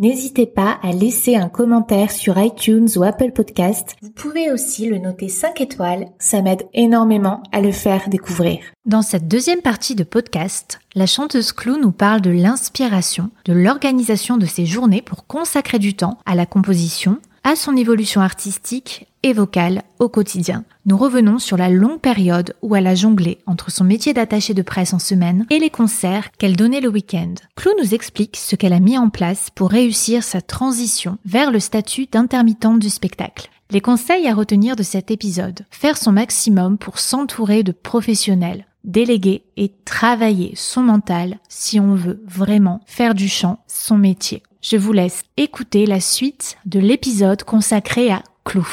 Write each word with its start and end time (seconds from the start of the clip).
N'hésitez 0.00 0.46
pas 0.46 0.78
à 0.82 0.92
laisser 0.92 1.36
un 1.36 1.50
commentaire 1.50 2.10
sur 2.10 2.38
iTunes 2.38 2.88
ou 2.96 3.02
Apple 3.02 3.32
Podcast. 3.32 3.96
Vous 4.00 4.08
pouvez 4.08 4.50
aussi 4.50 4.88
le 4.88 4.96
noter 4.96 5.28
5 5.28 5.60
étoiles, 5.60 6.06
ça 6.18 6.40
m'aide 6.40 6.66
énormément 6.72 7.42
à 7.52 7.60
le 7.60 7.70
faire 7.70 8.08
découvrir. 8.08 8.60
Dans 8.86 9.02
cette 9.02 9.28
deuxième 9.28 9.60
partie 9.60 9.94
de 9.94 10.02
podcast, 10.02 10.80
la 10.94 11.04
chanteuse 11.04 11.52
Clou 11.52 11.76
nous 11.76 11.92
parle 11.92 12.22
de 12.22 12.30
l'inspiration, 12.30 13.28
de 13.44 13.52
l'organisation 13.52 14.38
de 14.38 14.46
ses 14.46 14.64
journées 14.64 15.02
pour 15.02 15.26
consacrer 15.26 15.78
du 15.78 15.92
temps 15.92 16.16
à 16.24 16.34
la 16.34 16.46
composition, 16.46 17.18
à 17.44 17.56
son 17.56 17.76
évolution 17.76 18.20
artistique 18.20 19.06
et 19.22 19.32
vocale 19.32 19.82
au 19.98 20.08
quotidien. 20.08 20.64
Nous 20.86 20.96
revenons 20.96 21.38
sur 21.38 21.56
la 21.56 21.68
longue 21.68 22.00
période 22.00 22.54
où 22.62 22.74
elle 22.76 22.86
a 22.86 22.94
jonglé 22.94 23.38
entre 23.46 23.70
son 23.70 23.84
métier 23.84 24.14
d'attaché 24.14 24.54
de 24.54 24.62
presse 24.62 24.92
en 24.92 24.98
semaine 24.98 25.46
et 25.50 25.58
les 25.58 25.70
concerts 25.70 26.30
qu'elle 26.32 26.56
donnait 26.56 26.80
le 26.80 26.88
week-end. 26.88 27.34
Clou 27.56 27.72
nous 27.78 27.94
explique 27.94 28.36
ce 28.36 28.56
qu'elle 28.56 28.72
a 28.72 28.80
mis 28.80 28.98
en 28.98 29.10
place 29.10 29.50
pour 29.54 29.70
réussir 29.70 30.22
sa 30.22 30.40
transition 30.40 31.18
vers 31.24 31.50
le 31.50 31.60
statut 31.60 32.06
d'intermittente 32.06 32.78
du 32.78 32.90
spectacle. 32.90 33.48
Les 33.70 33.80
conseils 33.80 34.26
à 34.26 34.34
retenir 34.34 34.74
de 34.74 34.82
cet 34.82 35.10
épisode. 35.10 35.64
Faire 35.70 35.96
son 35.96 36.12
maximum 36.12 36.76
pour 36.76 36.98
s'entourer 36.98 37.62
de 37.62 37.72
professionnels, 37.72 38.66
déléguer 38.84 39.44
et 39.56 39.72
travailler 39.84 40.52
son 40.56 40.82
mental 40.82 41.38
si 41.48 41.78
on 41.78 41.94
veut 41.94 42.22
vraiment 42.26 42.80
faire 42.86 43.14
du 43.14 43.28
chant 43.28 43.62
son 43.68 43.96
métier. 43.96 44.42
Je 44.62 44.76
vous 44.76 44.92
laisse 44.92 45.22
écouter 45.38 45.86
la 45.86 46.00
suite 46.00 46.58
de 46.66 46.80
l'épisode 46.80 47.44
consacré 47.44 48.10
à 48.10 48.22
Clou. 48.44 48.66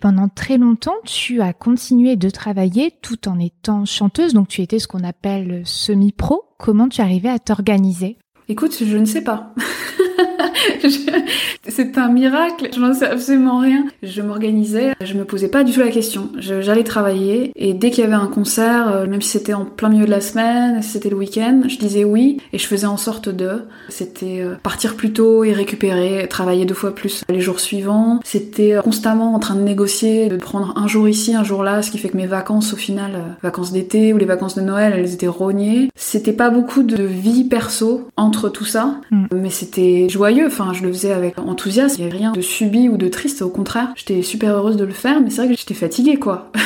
Pendant 0.00 0.28
très 0.28 0.58
longtemps, 0.58 0.96
tu 1.04 1.40
as 1.40 1.52
continué 1.52 2.16
de 2.16 2.30
travailler 2.30 2.92
tout 3.00 3.28
en 3.28 3.38
étant 3.38 3.84
chanteuse, 3.84 4.34
donc 4.34 4.48
tu 4.48 4.60
étais 4.60 4.80
ce 4.80 4.88
qu'on 4.88 5.04
appelle 5.04 5.62
semi-pro. 5.64 6.42
Comment 6.58 6.88
tu 6.88 7.00
arrivais 7.00 7.28
à 7.28 7.38
t'organiser? 7.38 8.18
Écoute, 8.48 8.76
je 8.84 8.96
ne 8.96 9.04
sais 9.04 9.22
pas. 9.22 9.54
C'est 11.68 11.98
un 11.98 12.08
miracle, 12.08 12.68
je 12.74 12.80
n'en 12.80 12.94
sais 12.94 13.06
absolument 13.06 13.58
rien. 13.58 13.84
Je 14.02 14.22
m'organisais, 14.22 14.94
je 15.00 15.14
me 15.14 15.24
posais 15.24 15.48
pas 15.48 15.64
du 15.64 15.72
tout 15.72 15.80
la 15.80 15.88
question. 15.88 16.30
J'allais 16.38 16.84
travailler 16.84 17.52
et 17.56 17.74
dès 17.74 17.90
qu'il 17.90 18.04
y 18.04 18.06
avait 18.06 18.14
un 18.14 18.26
concert, 18.26 18.88
euh, 18.88 19.06
même 19.06 19.22
si 19.22 19.30
c'était 19.30 19.54
en 19.54 19.64
plein 19.64 19.88
milieu 19.88 20.06
de 20.06 20.10
la 20.10 20.20
semaine, 20.20 20.82
si 20.82 20.90
c'était 20.90 21.10
le 21.10 21.16
week-end, 21.16 21.62
je 21.68 21.76
disais 21.78 22.04
oui 22.04 22.38
et 22.52 22.58
je 22.58 22.66
faisais 22.66 22.86
en 22.86 22.96
sorte 22.96 23.28
de. 23.28 23.62
C'était 23.88 24.40
euh, 24.40 24.54
partir 24.62 24.96
plus 24.96 25.12
tôt 25.12 25.44
et 25.44 25.52
récupérer, 25.52 26.26
travailler 26.28 26.64
deux 26.64 26.74
fois 26.74 26.94
plus 26.94 27.22
les 27.28 27.40
jours 27.40 27.60
suivants. 27.60 28.20
C'était 28.24 28.74
euh, 28.74 28.82
constamment 28.82 29.34
en 29.34 29.38
train 29.38 29.54
de 29.54 29.62
négocier, 29.62 30.28
de 30.28 30.36
prendre 30.36 30.72
un 30.76 30.88
jour 30.88 31.08
ici, 31.08 31.34
un 31.34 31.44
jour 31.44 31.62
là, 31.62 31.82
ce 31.82 31.90
qui 31.90 31.98
fait 31.98 32.08
que 32.08 32.16
mes 32.16 32.26
vacances 32.26 32.72
au 32.72 32.76
final, 32.76 33.36
vacances 33.42 33.72
d'été 33.72 34.12
ou 34.12 34.18
les 34.18 34.26
vacances 34.26 34.54
de 34.54 34.62
Noël, 34.62 34.94
elles 34.96 35.12
étaient 35.12 35.28
rognées. 35.28 35.90
C'était 35.94 36.32
pas 36.32 36.50
beaucoup 36.50 36.82
de 36.82 37.02
vie 37.02 37.44
perso 37.44 38.08
entre 38.16 38.48
tout 38.48 38.64
ça, 38.64 38.96
mm. 39.10 39.26
mais 39.32 39.50
c'était 39.50 40.08
joyeux. 40.08 40.29
Enfin, 40.46 40.72
je 40.72 40.82
le 40.82 40.92
faisais 40.92 41.12
avec 41.12 41.38
enthousiasme. 41.38 41.96
Il 41.98 42.04
n'y 42.04 42.10
avait 42.10 42.18
rien 42.18 42.32
de 42.32 42.40
subi 42.40 42.88
ou 42.88 42.96
de 42.96 43.08
triste. 43.08 43.42
Au 43.42 43.50
contraire, 43.50 43.92
j'étais 43.96 44.22
super 44.22 44.56
heureuse 44.56 44.76
de 44.76 44.84
le 44.84 44.92
faire, 44.92 45.20
mais 45.20 45.30
c'est 45.30 45.44
vrai 45.44 45.54
que 45.54 45.60
j'étais 45.60 45.74
fatiguée, 45.74 46.16
quoi. 46.16 46.50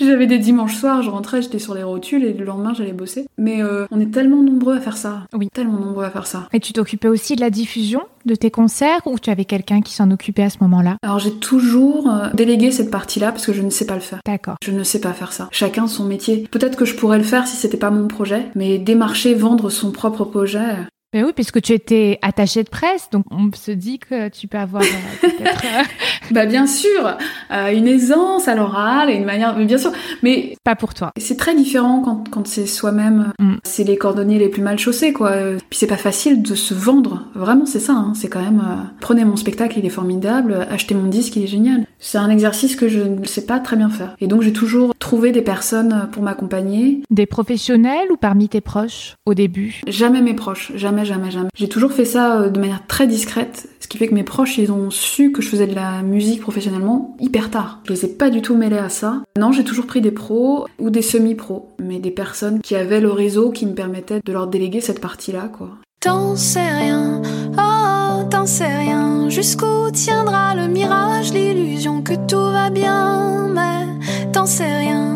J'avais 0.00 0.26
des 0.26 0.38
dimanches 0.38 0.76
soirs, 0.76 1.02
je 1.02 1.10
rentrais, 1.10 1.42
j'étais 1.42 1.58
sur 1.58 1.74
les 1.74 1.82
rotules 1.82 2.24
et 2.24 2.32
le 2.32 2.44
lendemain 2.44 2.74
j'allais 2.74 2.92
bosser. 2.92 3.26
Mais 3.38 3.62
euh, 3.62 3.86
on 3.90 4.00
est 4.00 4.12
tellement 4.12 4.42
nombreux 4.42 4.76
à 4.76 4.80
faire 4.80 4.96
ça. 4.96 5.22
Oui. 5.32 5.48
Tellement 5.52 5.78
nombreux 5.78 6.04
à 6.04 6.10
faire 6.10 6.26
ça. 6.26 6.48
Et 6.52 6.60
tu 6.60 6.72
t'occupais 6.72 7.08
aussi 7.08 7.36
de 7.36 7.40
la 7.40 7.50
diffusion 7.50 8.02
de 8.24 8.34
tes 8.34 8.50
concerts 8.50 9.00
ou 9.06 9.18
tu 9.18 9.30
avais 9.30 9.44
quelqu'un 9.44 9.80
qui 9.80 9.92
s'en 9.92 10.10
occupait 10.10 10.42
à 10.42 10.50
ce 10.50 10.58
moment-là? 10.62 10.96
Alors 11.02 11.18
j'ai 11.18 11.32
toujours 11.32 12.10
euh, 12.10 12.28
délégué 12.34 12.70
cette 12.70 12.90
partie-là 12.90 13.32
parce 13.32 13.46
que 13.46 13.52
je 13.52 13.62
ne 13.62 13.70
sais 13.70 13.86
pas 13.86 13.94
le 13.94 14.00
faire. 14.00 14.20
D'accord. 14.26 14.56
Je 14.62 14.72
ne 14.72 14.82
sais 14.82 15.00
pas 15.00 15.12
faire 15.12 15.32
ça. 15.32 15.48
Chacun 15.52 15.86
son 15.86 16.04
métier. 16.04 16.46
Peut-être 16.50 16.76
que 16.76 16.84
je 16.84 16.94
pourrais 16.94 17.18
le 17.18 17.24
faire 17.24 17.46
si 17.46 17.56
c'était 17.56 17.76
pas 17.76 17.90
mon 17.90 18.08
projet, 18.08 18.46
mais 18.54 18.78
démarcher, 18.78 19.34
vendre 19.34 19.70
son 19.70 19.92
propre 19.92 20.24
projet, 20.24 20.76
mais 21.14 21.22
oui, 21.22 21.30
puisque 21.34 21.62
tu 21.62 21.72
étais 21.72 22.18
attachée 22.20 22.62
de 22.62 22.68
presse, 22.68 23.08
donc 23.10 23.24
on 23.30 23.50
se 23.54 23.70
dit 23.70 23.98
que 23.98 24.28
tu 24.28 24.48
peux 24.48 24.58
avoir 24.58 24.82
euh. 24.82 25.28
Euh, 25.40 25.82
bah 26.32 26.46
bien 26.46 26.66
sûr, 26.66 27.16
euh, 27.52 27.72
une 27.72 27.86
aisance 27.86 28.48
à 28.48 28.54
l'oral 28.54 29.08
et 29.08 29.14
une 29.14 29.24
manière, 29.24 29.56
mais 29.56 29.64
bien 29.64 29.78
sûr, 29.78 29.92
mais 30.22 30.56
pas 30.64 30.74
pour 30.74 30.94
toi. 30.94 31.12
C'est 31.16 31.36
très 31.36 31.54
différent 31.54 32.02
quand, 32.02 32.28
quand 32.30 32.46
c'est 32.46 32.66
soi-même. 32.66 33.32
Mm. 33.38 33.54
C'est 33.62 33.84
les 33.84 33.96
cordonniers 33.96 34.38
les 34.38 34.48
plus 34.48 34.62
mal 34.62 34.78
chaussés, 34.78 35.12
quoi. 35.12 35.32
Puis 35.70 35.78
c'est 35.78 35.86
pas 35.86 35.96
facile 35.96 36.42
de 36.42 36.54
se 36.54 36.74
vendre. 36.74 37.24
Vraiment, 37.34 37.66
c'est 37.66 37.80
ça. 37.80 37.92
Hein. 37.92 38.12
C'est 38.14 38.28
quand 38.28 38.42
même. 38.42 38.62
prenez 39.00 39.24
mon 39.24 39.36
spectacle, 39.36 39.78
il 39.78 39.86
est 39.86 39.90
formidable. 39.90 40.66
Achetez 40.70 40.94
mon 40.94 41.08
disque, 41.08 41.36
il 41.36 41.44
est 41.44 41.48
génial. 41.48 41.86
C'est 41.98 42.18
un 42.18 42.30
exercice 42.30 42.76
que 42.76 42.88
je 42.88 43.00
ne 43.00 43.24
sais 43.24 43.46
pas 43.46 43.60
très 43.60 43.76
bien 43.76 43.90
faire. 43.90 44.16
Et 44.20 44.26
donc 44.26 44.42
j'ai 44.42 44.52
toujours 44.52 44.94
trouvé 44.98 45.32
des 45.32 45.42
personnes 45.42 46.08
pour 46.12 46.22
m'accompagner. 46.22 47.02
Des 47.10 47.26
professionnels 47.26 48.10
ou 48.10 48.16
parmi 48.16 48.48
tes 48.48 48.60
proches 48.60 49.14
au 49.24 49.34
début? 49.34 49.80
Jamais 49.86 50.20
mes 50.20 50.34
proches, 50.34 50.72
jamais 50.74 50.95
jamais, 51.04 51.30
jamais. 51.30 51.48
J'ai 51.54 51.68
toujours 51.68 51.92
fait 51.92 52.04
ça 52.04 52.40
euh, 52.40 52.48
de 52.48 52.60
manière 52.60 52.86
très 52.86 53.06
discrète, 53.06 53.68
ce 53.80 53.88
qui 53.88 53.98
fait 53.98 54.08
que 54.08 54.14
mes 54.14 54.24
proches, 54.24 54.58
ils 54.58 54.72
ont 54.72 54.90
su 54.90 55.32
que 55.32 55.42
je 55.42 55.48
faisais 55.48 55.66
de 55.66 55.74
la 55.74 56.02
musique 56.02 56.40
professionnellement 56.40 57.16
hyper 57.20 57.50
tard. 57.50 57.80
Je 57.84 57.92
les 57.92 58.04
ai 58.04 58.08
pas 58.08 58.30
du 58.30 58.42
tout 58.42 58.56
mêlés 58.56 58.78
à 58.78 58.88
ça. 58.88 59.22
Non, 59.38 59.52
j'ai 59.52 59.64
toujours 59.64 59.86
pris 59.86 60.00
des 60.00 60.10
pros 60.10 60.66
ou 60.78 60.90
des 60.90 61.02
semi-pros, 61.02 61.68
mais 61.78 61.98
des 61.98 62.10
personnes 62.10 62.60
qui 62.60 62.74
avaient 62.74 63.00
le 63.00 63.10
réseau 63.10 63.50
qui 63.50 63.66
me 63.66 63.74
permettait 63.74 64.20
de 64.24 64.32
leur 64.32 64.46
déléguer 64.46 64.80
cette 64.80 65.00
partie-là, 65.00 65.48
quoi. 65.48 65.70
T'en 66.00 66.36
sais 66.36 66.68
rien, 66.68 67.22
oh, 67.58 68.22
t'en 68.30 68.46
sais 68.46 68.66
rien. 68.66 69.28
Jusqu'où 69.28 69.90
tiendra 69.92 70.54
le 70.54 70.68
mirage, 70.68 71.32
l'illusion 71.32 72.02
que 72.02 72.14
tout 72.28 72.36
va 72.36 72.70
bien, 72.70 73.48
mais 73.48 73.86
t'en 74.32 74.46
sais 74.46 74.76
rien, 74.76 75.15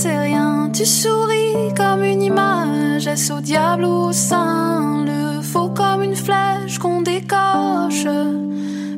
rien. 0.00 0.70
Tu 0.72 0.86
souris 0.86 1.74
comme 1.76 2.02
une 2.02 2.22
image, 2.22 3.06
est-ce 3.06 3.32
au 3.32 3.40
diable 3.40 3.84
au 3.84 4.10
sein 4.12 5.04
Le 5.04 5.42
faux 5.42 5.68
comme 5.68 6.02
une 6.02 6.16
flèche 6.16 6.78
qu'on 6.78 7.02
décoche, 7.02 8.06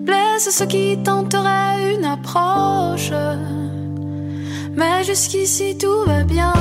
blesse 0.00 0.48
ce 0.50 0.64
qui 0.64 0.96
tenterait 1.02 1.94
une 1.94 2.04
approche. 2.04 3.10
Mais 4.76 5.02
jusqu'ici 5.04 5.76
tout 5.76 6.04
va 6.06 6.22
bien. 6.22 6.52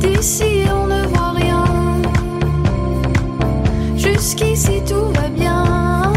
D'ici 0.00 0.64
on 0.72 0.86
ne 0.86 1.06
voit 1.08 1.32
rien. 1.32 1.64
Jusqu'ici 3.96 4.80
tout 4.86 5.08
va 5.20 5.28
bien. 5.28 6.12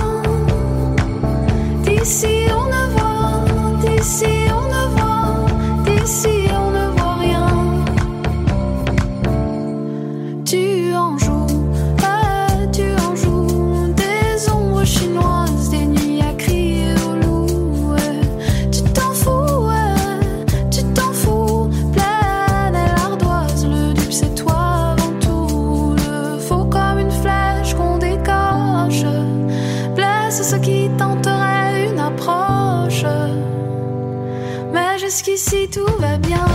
D'ici 1.83 2.47
on 2.59 2.65
ne 2.75 2.83
voit, 2.95 3.85
d'ici 3.85 4.46
jusqu'ici 35.07 35.69
tout 35.69 35.85
va 35.99 36.17
bien? 36.17 36.45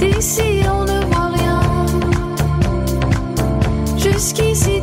D'ici 0.00 0.62
on 0.66 0.84
ne 0.84 0.98
voit 1.06 1.30
rien. 1.38 1.60
Jusqu'ici 3.96 4.81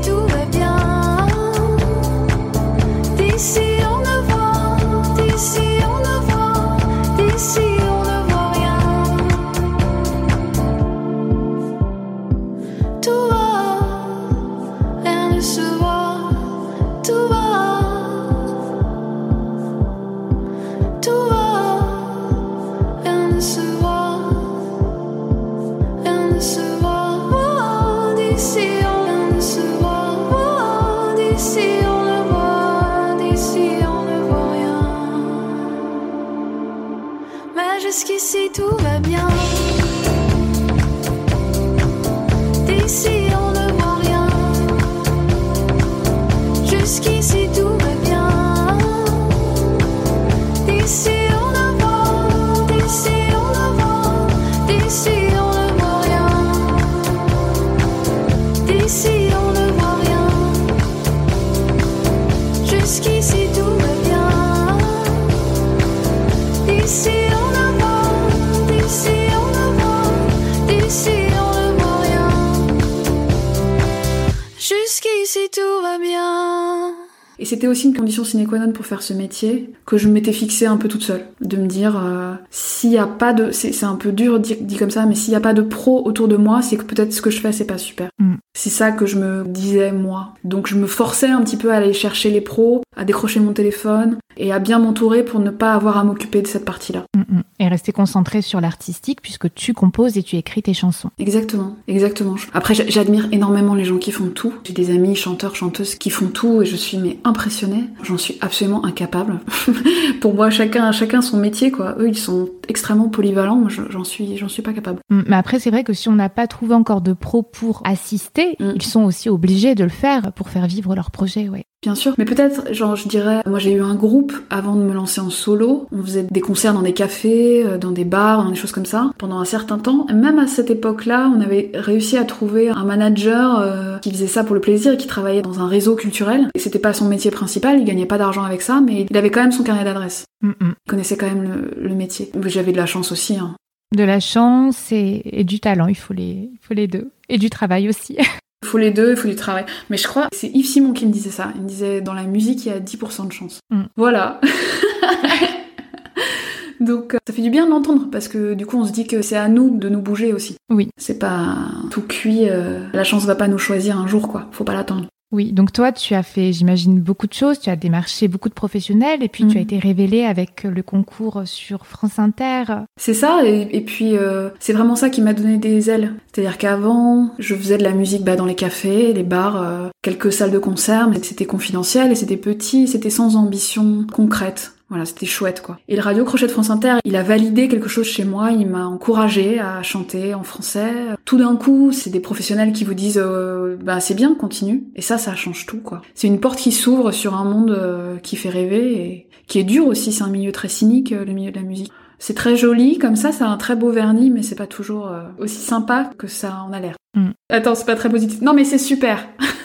c'était 77.59 77.67
aussi 77.67 77.87
une 77.87 77.93
condition 77.93 78.23
sine 78.23 78.47
qua 78.47 78.57
non 78.57 78.71
pour 78.71 78.85
faire 78.85 79.01
ce 79.01 79.11
métier 79.11 79.73
que 79.85 79.97
je 79.97 80.07
m'étais 80.07 80.31
fixée 80.31 80.65
un 80.65 80.77
peu 80.77 80.87
toute 80.87 81.03
seule, 81.03 81.25
de 81.41 81.57
me 81.57 81.67
dire 81.67 82.01
euh, 82.01 82.35
s'il 82.49 82.91
y 82.91 82.97
a 82.97 83.05
pas 83.05 83.33
de, 83.33 83.51
c'est 83.51 83.83
un 83.83 83.97
peu 83.97 84.13
dur 84.13 84.39
dit, 84.39 84.55
dit 84.61 84.77
comme 84.77 84.91
ça, 84.91 85.05
mais 85.05 85.13
s'il 85.13 85.33
y 85.33 85.35
a 85.35 85.41
pas 85.41 85.53
de 85.53 85.61
pro 85.61 86.01
autour 86.05 86.29
de 86.29 86.37
moi, 86.37 86.61
c'est 86.61 86.77
que 86.77 86.85
peut-être 86.85 87.11
ce 87.11 87.21
que 87.21 87.29
je 87.29 87.41
fais 87.41 87.51
c'est 87.51 87.65
pas 87.65 87.77
super. 87.77 88.07
Mm. 88.17 88.35
C'est 88.53 88.69
ça 88.69 88.93
que 88.93 89.05
je 89.05 89.17
me 89.17 89.43
disais 89.45 89.91
moi. 89.91 90.35
Donc 90.45 90.67
je 90.67 90.75
me 90.75 90.87
forçais 90.87 91.27
un 91.27 91.41
petit 91.41 91.57
peu 91.57 91.73
à 91.73 91.75
aller 91.75 91.91
chercher 91.91 92.29
les 92.29 92.39
pros, 92.39 92.81
à 92.95 93.03
décrocher 93.03 93.41
mon 93.41 93.51
téléphone 93.51 94.19
et 94.37 94.53
à 94.53 94.59
bien 94.59 94.79
m'entourer 94.79 95.23
pour 95.23 95.41
ne 95.41 95.49
pas 95.49 95.73
avoir 95.73 95.97
à 95.97 96.05
m'occuper 96.05 96.41
de 96.41 96.47
cette 96.47 96.63
partie-là. 96.63 97.03
Mm. 97.13 97.18
Et 97.59 97.67
rester 97.67 97.91
concentré 97.91 98.41
sur 98.41 98.61
l'artistique 98.61 99.21
puisque 99.21 99.53
tu 99.53 99.73
composes 99.73 100.17
et 100.17 100.23
tu 100.23 100.37
écris 100.37 100.61
tes 100.61 100.73
chansons. 100.73 101.09
Exactement, 101.19 101.75
exactement. 101.87 102.35
Après, 102.53 102.73
j'a- 102.73 102.87
j'admire 102.87 103.27
énormément 103.33 103.75
les 103.75 103.83
gens 103.85 103.97
qui 103.97 104.11
font 104.11 104.29
tout. 104.29 104.53
J'ai 104.63 104.73
des 104.73 104.91
amis 104.91 105.15
chanteurs, 105.15 105.55
chanteuses 105.55 105.95
qui 105.95 106.09
font 106.09 106.27
tout 106.27 106.61
et 106.61 106.65
je 106.65 106.75
suis 106.77 106.97
mais 106.97 107.17
impressionnée. 107.25 107.83
J'en 108.03 108.17
suis 108.17 108.37
absolument 108.41 108.85
incapable. 108.85 109.39
Pour 110.21 110.33
moi, 110.33 110.49
chacun, 110.49 110.91
chacun 110.91 111.21
son 111.21 111.37
métier, 111.37 111.71
quoi. 111.71 111.95
Eux, 111.99 112.07
ils 112.09 112.17
sont 112.17 112.49
extrêmement 112.67 113.09
polyvalents. 113.09 113.55
Moi, 113.57 113.69
je- 113.69 113.81
j'en 113.89 114.03
suis, 114.03 114.37
j'en 114.37 114.47
suis 114.49 114.61
pas 114.61 114.73
capable. 114.73 114.99
Mm, 115.09 115.21
Mais 115.27 115.35
après, 115.35 115.59
c'est 115.59 115.69
vrai 115.71 115.83
que 115.83 115.93
si 115.93 116.07
on 116.09 116.15
n'a 116.15 116.29
pas 116.29 116.47
trouvé 116.47 116.73
encore 116.75 117.01
de 117.01 117.13
pros 117.13 117.43
pour 117.43 117.81
assister, 117.85 118.55
Mm. 118.59 118.71
ils 118.75 118.81
sont 118.83 119.03
aussi 119.03 119.29
obligés 119.29 119.75
de 119.75 119.83
le 119.83 119.89
faire 119.89 120.31
pour 120.33 120.49
faire 120.49 120.65
vivre 120.67 120.95
leur 120.95 121.11
projet, 121.11 121.49
ouais. 121.49 121.65
Bien 121.81 121.95
sûr, 121.95 122.13
mais 122.17 122.25
peut-être, 122.25 122.73
genre, 122.73 122.97
je 122.97 123.07
dirais, 123.07 123.41
moi 123.45 123.57
j'ai 123.57 123.71
eu 123.71 123.81
un 123.81 123.95
groupe 123.95 124.33
avant 124.49 124.75
de 124.75 124.81
me 124.81 124.93
lancer 124.93 125.21
en 125.21 125.29
solo. 125.29 125.87
On 125.93 126.03
faisait 126.03 126.23
des 126.23 126.41
concerts 126.41 126.73
dans 126.73 126.81
des 126.81 126.91
cafés, 126.91 127.63
euh, 127.65 127.77
dans 127.77 127.91
des 127.91 128.03
bars, 128.03 128.43
dans 128.43 128.49
des 128.49 128.57
choses 128.57 128.73
comme 128.73 128.85
ça, 128.85 129.11
pendant 129.17 129.39
un 129.39 129.45
certain 129.45 129.77
temps. 129.77 130.05
Et 130.09 130.13
même 130.13 130.39
à 130.39 130.47
cette 130.47 130.69
époque-là, 130.69 131.31
on 131.33 131.39
avait 131.39 131.71
réussi 131.73 132.17
à 132.17 132.25
trouver 132.25 132.67
un 132.67 132.83
manager 132.83 133.59
euh, 133.59 133.97
qui 133.99 134.11
faisait 134.11 134.27
ça 134.27 134.43
pour 134.43 134.55
le 134.55 134.61
plaisir 134.61 134.91
et 134.91 134.97
qui 134.97 135.07
travaillait 135.07 135.41
dans 135.41 135.61
un 135.61 135.69
réseau 135.69 135.95
culturel. 135.95 136.49
Et 136.53 136.59
c'était 136.59 136.79
pas 136.79 136.91
son 136.91 137.07
métier 137.07 137.31
principal, 137.31 137.79
il 137.79 137.85
gagnait 137.85 138.05
pas 138.05 138.17
d'argent 138.17 138.43
avec 138.43 138.61
ça, 138.61 138.81
mais 138.81 139.05
il 139.09 139.17
avait 139.17 139.31
quand 139.31 139.41
même 139.41 139.53
son 139.53 139.63
carnet 139.63 139.85
d'adresse. 139.85 140.25
Mm, 140.41 140.49
mm. 140.49 140.73
Il 140.85 140.89
connaissait 140.89 141.15
quand 141.15 141.27
même 141.27 141.43
le, 141.43 141.81
le 141.81 141.95
métier. 141.95 142.29
J'avais 142.47 142.73
de 142.73 142.77
la 142.77 142.87
chance 142.87 143.13
aussi. 143.13 143.37
Hein. 143.37 143.55
De 143.95 144.03
la 144.03 144.19
chance 144.19 144.91
et, 144.91 145.21
et 145.23 145.45
du 145.45 145.61
talent, 145.61 145.87
il 145.87 145.95
faut 145.95 146.13
les, 146.13 146.49
il 146.51 146.59
faut 146.61 146.73
les 146.73 146.87
deux. 146.87 147.09
Et 147.29 147.37
du 147.37 147.49
travail 147.49 147.87
aussi. 147.87 148.17
Il 148.69 148.71
faut 148.71 148.77
les 148.77 148.91
deux, 148.91 149.09
il 149.09 149.17
faut 149.17 149.27
du 149.27 149.35
travail. 149.35 149.65
Mais 149.89 149.97
je 149.97 150.07
crois, 150.07 150.27
c'est 150.31 150.47
Yves 150.47 150.67
Simon 150.67 150.93
qui 150.93 151.07
me 151.07 151.11
disait 151.11 151.31
ça. 151.31 151.51
Il 151.55 151.63
me 151.63 151.67
disait, 151.67 152.01
dans 152.01 152.13
la 152.13 152.25
musique, 152.25 152.67
il 152.67 152.69
y 152.69 152.71
a 152.71 152.79
10% 152.79 153.25
de 153.25 153.31
chance. 153.31 153.61
Mm. 153.71 153.81
Voilà. 153.97 154.39
Donc, 156.79 157.15
euh, 157.15 157.17
ça 157.27 157.33
fait 157.33 157.41
du 157.41 157.49
bien 157.49 157.65
de 157.65 157.71
l'entendre, 157.71 158.09
parce 158.11 158.27
que 158.27 158.53
du 158.53 158.67
coup, 158.67 158.77
on 158.77 158.85
se 158.85 158.91
dit 158.91 159.07
que 159.07 159.23
c'est 159.23 159.35
à 159.35 159.47
nous 159.47 159.75
de 159.75 159.89
nous 159.89 160.01
bouger 160.01 160.33
aussi. 160.33 160.55
Oui. 160.69 160.89
C'est 160.97 161.17
pas 161.17 161.55
tout 161.89 162.03
cuit, 162.03 162.47
euh, 162.47 162.85
la 162.93 163.03
chance 163.03 163.25
va 163.25 163.33
pas 163.33 163.47
nous 163.47 163.57
choisir 163.57 163.97
un 163.97 164.05
jour, 164.05 164.27
quoi. 164.27 164.45
Faut 164.51 164.63
pas 164.63 164.75
l'attendre. 164.75 165.07
Oui, 165.31 165.51
donc 165.51 165.71
toi, 165.71 165.91
tu 165.91 166.15
as 166.15 166.23
fait, 166.23 166.51
j'imagine, 166.53 166.99
beaucoup 166.99 167.27
de 167.27 167.33
choses. 167.33 167.59
Tu 167.59 167.69
as 167.69 167.75
démarché 167.75 168.27
beaucoup 168.27 168.49
de 168.49 168.53
professionnels 168.55 169.21
et 169.21 169.27
puis 169.27 169.43
tu 169.45 169.51
Mhm. 169.51 169.57
as 169.57 169.61
été 169.61 169.77
révélée 169.79 170.23
avec 170.25 170.63
le 170.63 170.81
concours 170.81 171.43
sur 171.45 171.85
France 171.85 172.17
Inter. 172.17 172.63
C'est 172.99 173.13
ça, 173.13 173.41
et, 173.45 173.67
et 173.71 173.81
puis 173.81 174.17
euh, 174.17 174.49
c'est 174.59 174.73
vraiment 174.73 174.95
ça 174.95 175.09
qui 175.11 175.21
m'a 175.21 175.33
donné 175.33 175.57
des 175.57 175.89
ailes. 175.91 176.15
C'est-à-dire 176.33 176.57
qu'avant, 176.57 177.31
je 177.37 177.53
faisais 177.53 177.77
de 177.77 177.83
la 177.83 177.91
musique 177.91 178.23
bah, 178.23 178.35
dans 178.35 178.45
les 178.45 178.55
cafés, 178.55 179.13
les 179.13 179.23
bars, 179.23 179.61
euh, 179.61 179.87
quelques 180.01 180.33
salles 180.33 180.51
de 180.51 180.57
concert, 180.59 181.07
mais 181.07 181.21
c'était 181.21 181.45
confidentiel 181.45 182.11
et 182.11 182.15
c'était 182.15 182.35
petit, 182.37 182.87
c'était 182.87 183.09
sans 183.11 183.35
ambition 183.35 184.07
concrète. 184.11 184.73
Voilà, 184.89 185.05
c'était 185.05 185.25
chouette 185.25 185.61
quoi. 185.61 185.79
Et 185.87 185.95
le 185.95 186.01
Radio 186.01 186.25
Crochet 186.25 186.47
de 186.47 186.51
France 186.51 186.69
Inter, 186.69 186.95
il 187.05 187.15
a 187.15 187.23
validé 187.23 187.67
quelque 187.67 187.89
chose 187.89 188.07
chez 188.07 188.25
moi, 188.25 188.51
il 188.51 188.67
m'a 188.67 188.85
encouragé 188.85 189.59
à 189.59 189.83
chanter 189.83 190.33
en 190.33 190.43
français. 190.43 190.91
Tout 191.25 191.37
d'un 191.37 191.55
coup, 191.55 191.91
c'est 191.91 192.09
des 192.09 192.19
professionnels 192.19 192.73
qui 192.73 192.83
vous 192.83 192.93
disent 192.95 193.21
euh, 193.23 193.77
bah 193.81 193.99
c'est 193.99 194.15
bien, 194.15 194.35
continue. 194.35 194.83
Et 194.95 195.01
ça, 195.01 195.17
ça 195.17 195.35
change 195.35 195.65
tout 195.65 195.79
quoi. 195.79 196.01
C'est 196.15 196.27
une 196.27 196.39
porte 196.39 196.59
qui 196.59 196.71
s'ouvre 196.71 197.11
sur 197.11 197.35
un 197.35 197.43
monde 197.43 197.71
euh, 197.71 198.17
qui 198.17 198.35
fait 198.35 198.49
rêver 198.49 198.93
et 198.93 199.27
qui 199.49 199.59
est 199.59 199.63
dur 199.63 199.87
aussi, 199.87 200.13
c'est 200.13 200.23
un 200.23 200.29
milieu 200.29 200.51
très 200.51 200.69
cynique, 200.69 201.11
euh, 201.11 201.25
le 201.25 201.33
milieu 201.33 201.51
de 201.51 201.57
la 201.57 201.63
musique. 201.63 201.91
C'est 202.19 202.35
très 202.35 202.55
joli, 202.55 202.99
comme 202.99 203.15
ça, 203.15 203.31
ça 203.31 203.45
a 203.45 203.49
un 203.49 203.57
très 203.57 203.75
beau 203.75 203.91
vernis, 203.91 204.29
mais 204.29 204.43
c'est 204.43 204.55
pas 204.55 204.67
toujours 204.67 205.07
euh, 205.07 205.23
aussi 205.39 205.57
sympa 205.57 206.11
que 206.17 206.27
ça 206.27 206.63
en 206.67 206.73
a 206.73 206.79
l'air. 206.79 206.95
Mm. 207.15 207.29
Attends, 207.49 207.75
c'est 207.75 207.85
pas 207.85 207.95
très 207.95 208.09
positif. 208.09 208.41
Non, 208.41 208.53
mais 208.53 208.65
c'est 208.65 208.77
super. 208.77 209.27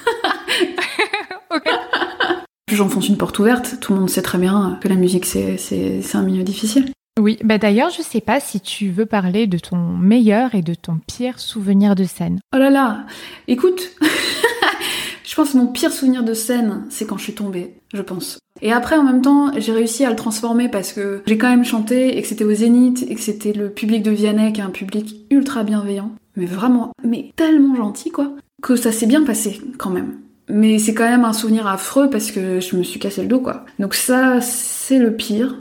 J'enfonce 2.72 3.08
une 3.08 3.18
porte 3.18 3.38
ouverte. 3.38 3.76
Tout 3.80 3.92
le 3.92 4.00
monde 4.00 4.10
sait 4.10 4.22
très 4.22 4.38
bien 4.38 4.78
que 4.80 4.88
la 4.88 4.94
musique, 4.94 5.26
c'est, 5.26 5.56
c'est, 5.58 6.00
c'est 6.02 6.16
un 6.16 6.22
milieu 6.22 6.42
difficile. 6.42 6.90
Oui, 7.20 7.38
bah 7.44 7.58
d'ailleurs, 7.58 7.90
je 7.90 8.02
sais 8.02 8.20
pas 8.20 8.40
si 8.40 8.60
tu 8.60 8.88
veux 8.88 9.06
parler 9.06 9.46
de 9.46 9.58
ton 9.58 9.76
meilleur 9.76 10.54
et 10.56 10.62
de 10.62 10.74
ton 10.74 10.98
pire 11.06 11.38
souvenir 11.38 11.94
de 11.94 12.04
scène. 12.04 12.40
Oh 12.54 12.58
là 12.58 12.70
là, 12.70 13.06
écoute, 13.46 13.92
je 15.24 15.34
pense 15.36 15.52
que 15.52 15.56
mon 15.56 15.68
pire 15.68 15.92
souvenir 15.92 16.24
de 16.24 16.34
scène, 16.34 16.84
c'est 16.88 17.06
quand 17.06 17.16
je 17.16 17.22
suis 17.22 17.34
tombée, 17.34 17.76
je 17.92 18.02
pense. 18.02 18.38
Et 18.62 18.72
après, 18.72 18.96
en 18.96 19.04
même 19.04 19.22
temps, 19.22 19.52
j'ai 19.56 19.72
réussi 19.72 20.04
à 20.04 20.10
le 20.10 20.16
transformer 20.16 20.68
parce 20.68 20.92
que 20.92 21.22
j'ai 21.26 21.38
quand 21.38 21.48
même 21.48 21.64
chanté 21.64 22.18
et 22.18 22.22
que 22.22 22.26
c'était 22.26 22.44
au 22.44 22.54
Zénith 22.54 23.04
et 23.08 23.14
que 23.14 23.20
c'était 23.20 23.52
le 23.52 23.70
public 23.70 24.02
de 24.02 24.10
Vianney 24.10 24.52
qui 24.52 24.60
est 24.60 24.64
un 24.64 24.70
public 24.70 25.24
ultra 25.30 25.62
bienveillant, 25.62 26.10
mais 26.36 26.46
vraiment, 26.46 26.90
mais 27.04 27.32
tellement 27.36 27.76
gentil 27.76 28.10
quoi, 28.10 28.32
que 28.60 28.74
ça 28.74 28.90
s'est 28.90 29.06
bien 29.06 29.22
passé 29.22 29.60
quand 29.78 29.90
même. 29.90 30.18
Mais 30.48 30.78
c'est 30.78 30.94
quand 30.94 31.08
même 31.08 31.24
un 31.24 31.32
souvenir 31.32 31.66
affreux 31.66 32.10
parce 32.10 32.30
que 32.30 32.60
je 32.60 32.76
me 32.76 32.82
suis 32.82 33.00
cassé 33.00 33.22
le 33.22 33.28
dos 33.28 33.40
quoi. 33.40 33.64
Donc 33.78 33.94
ça, 33.94 34.40
c'est 34.40 34.98
le 34.98 35.14
pire. 35.16 35.60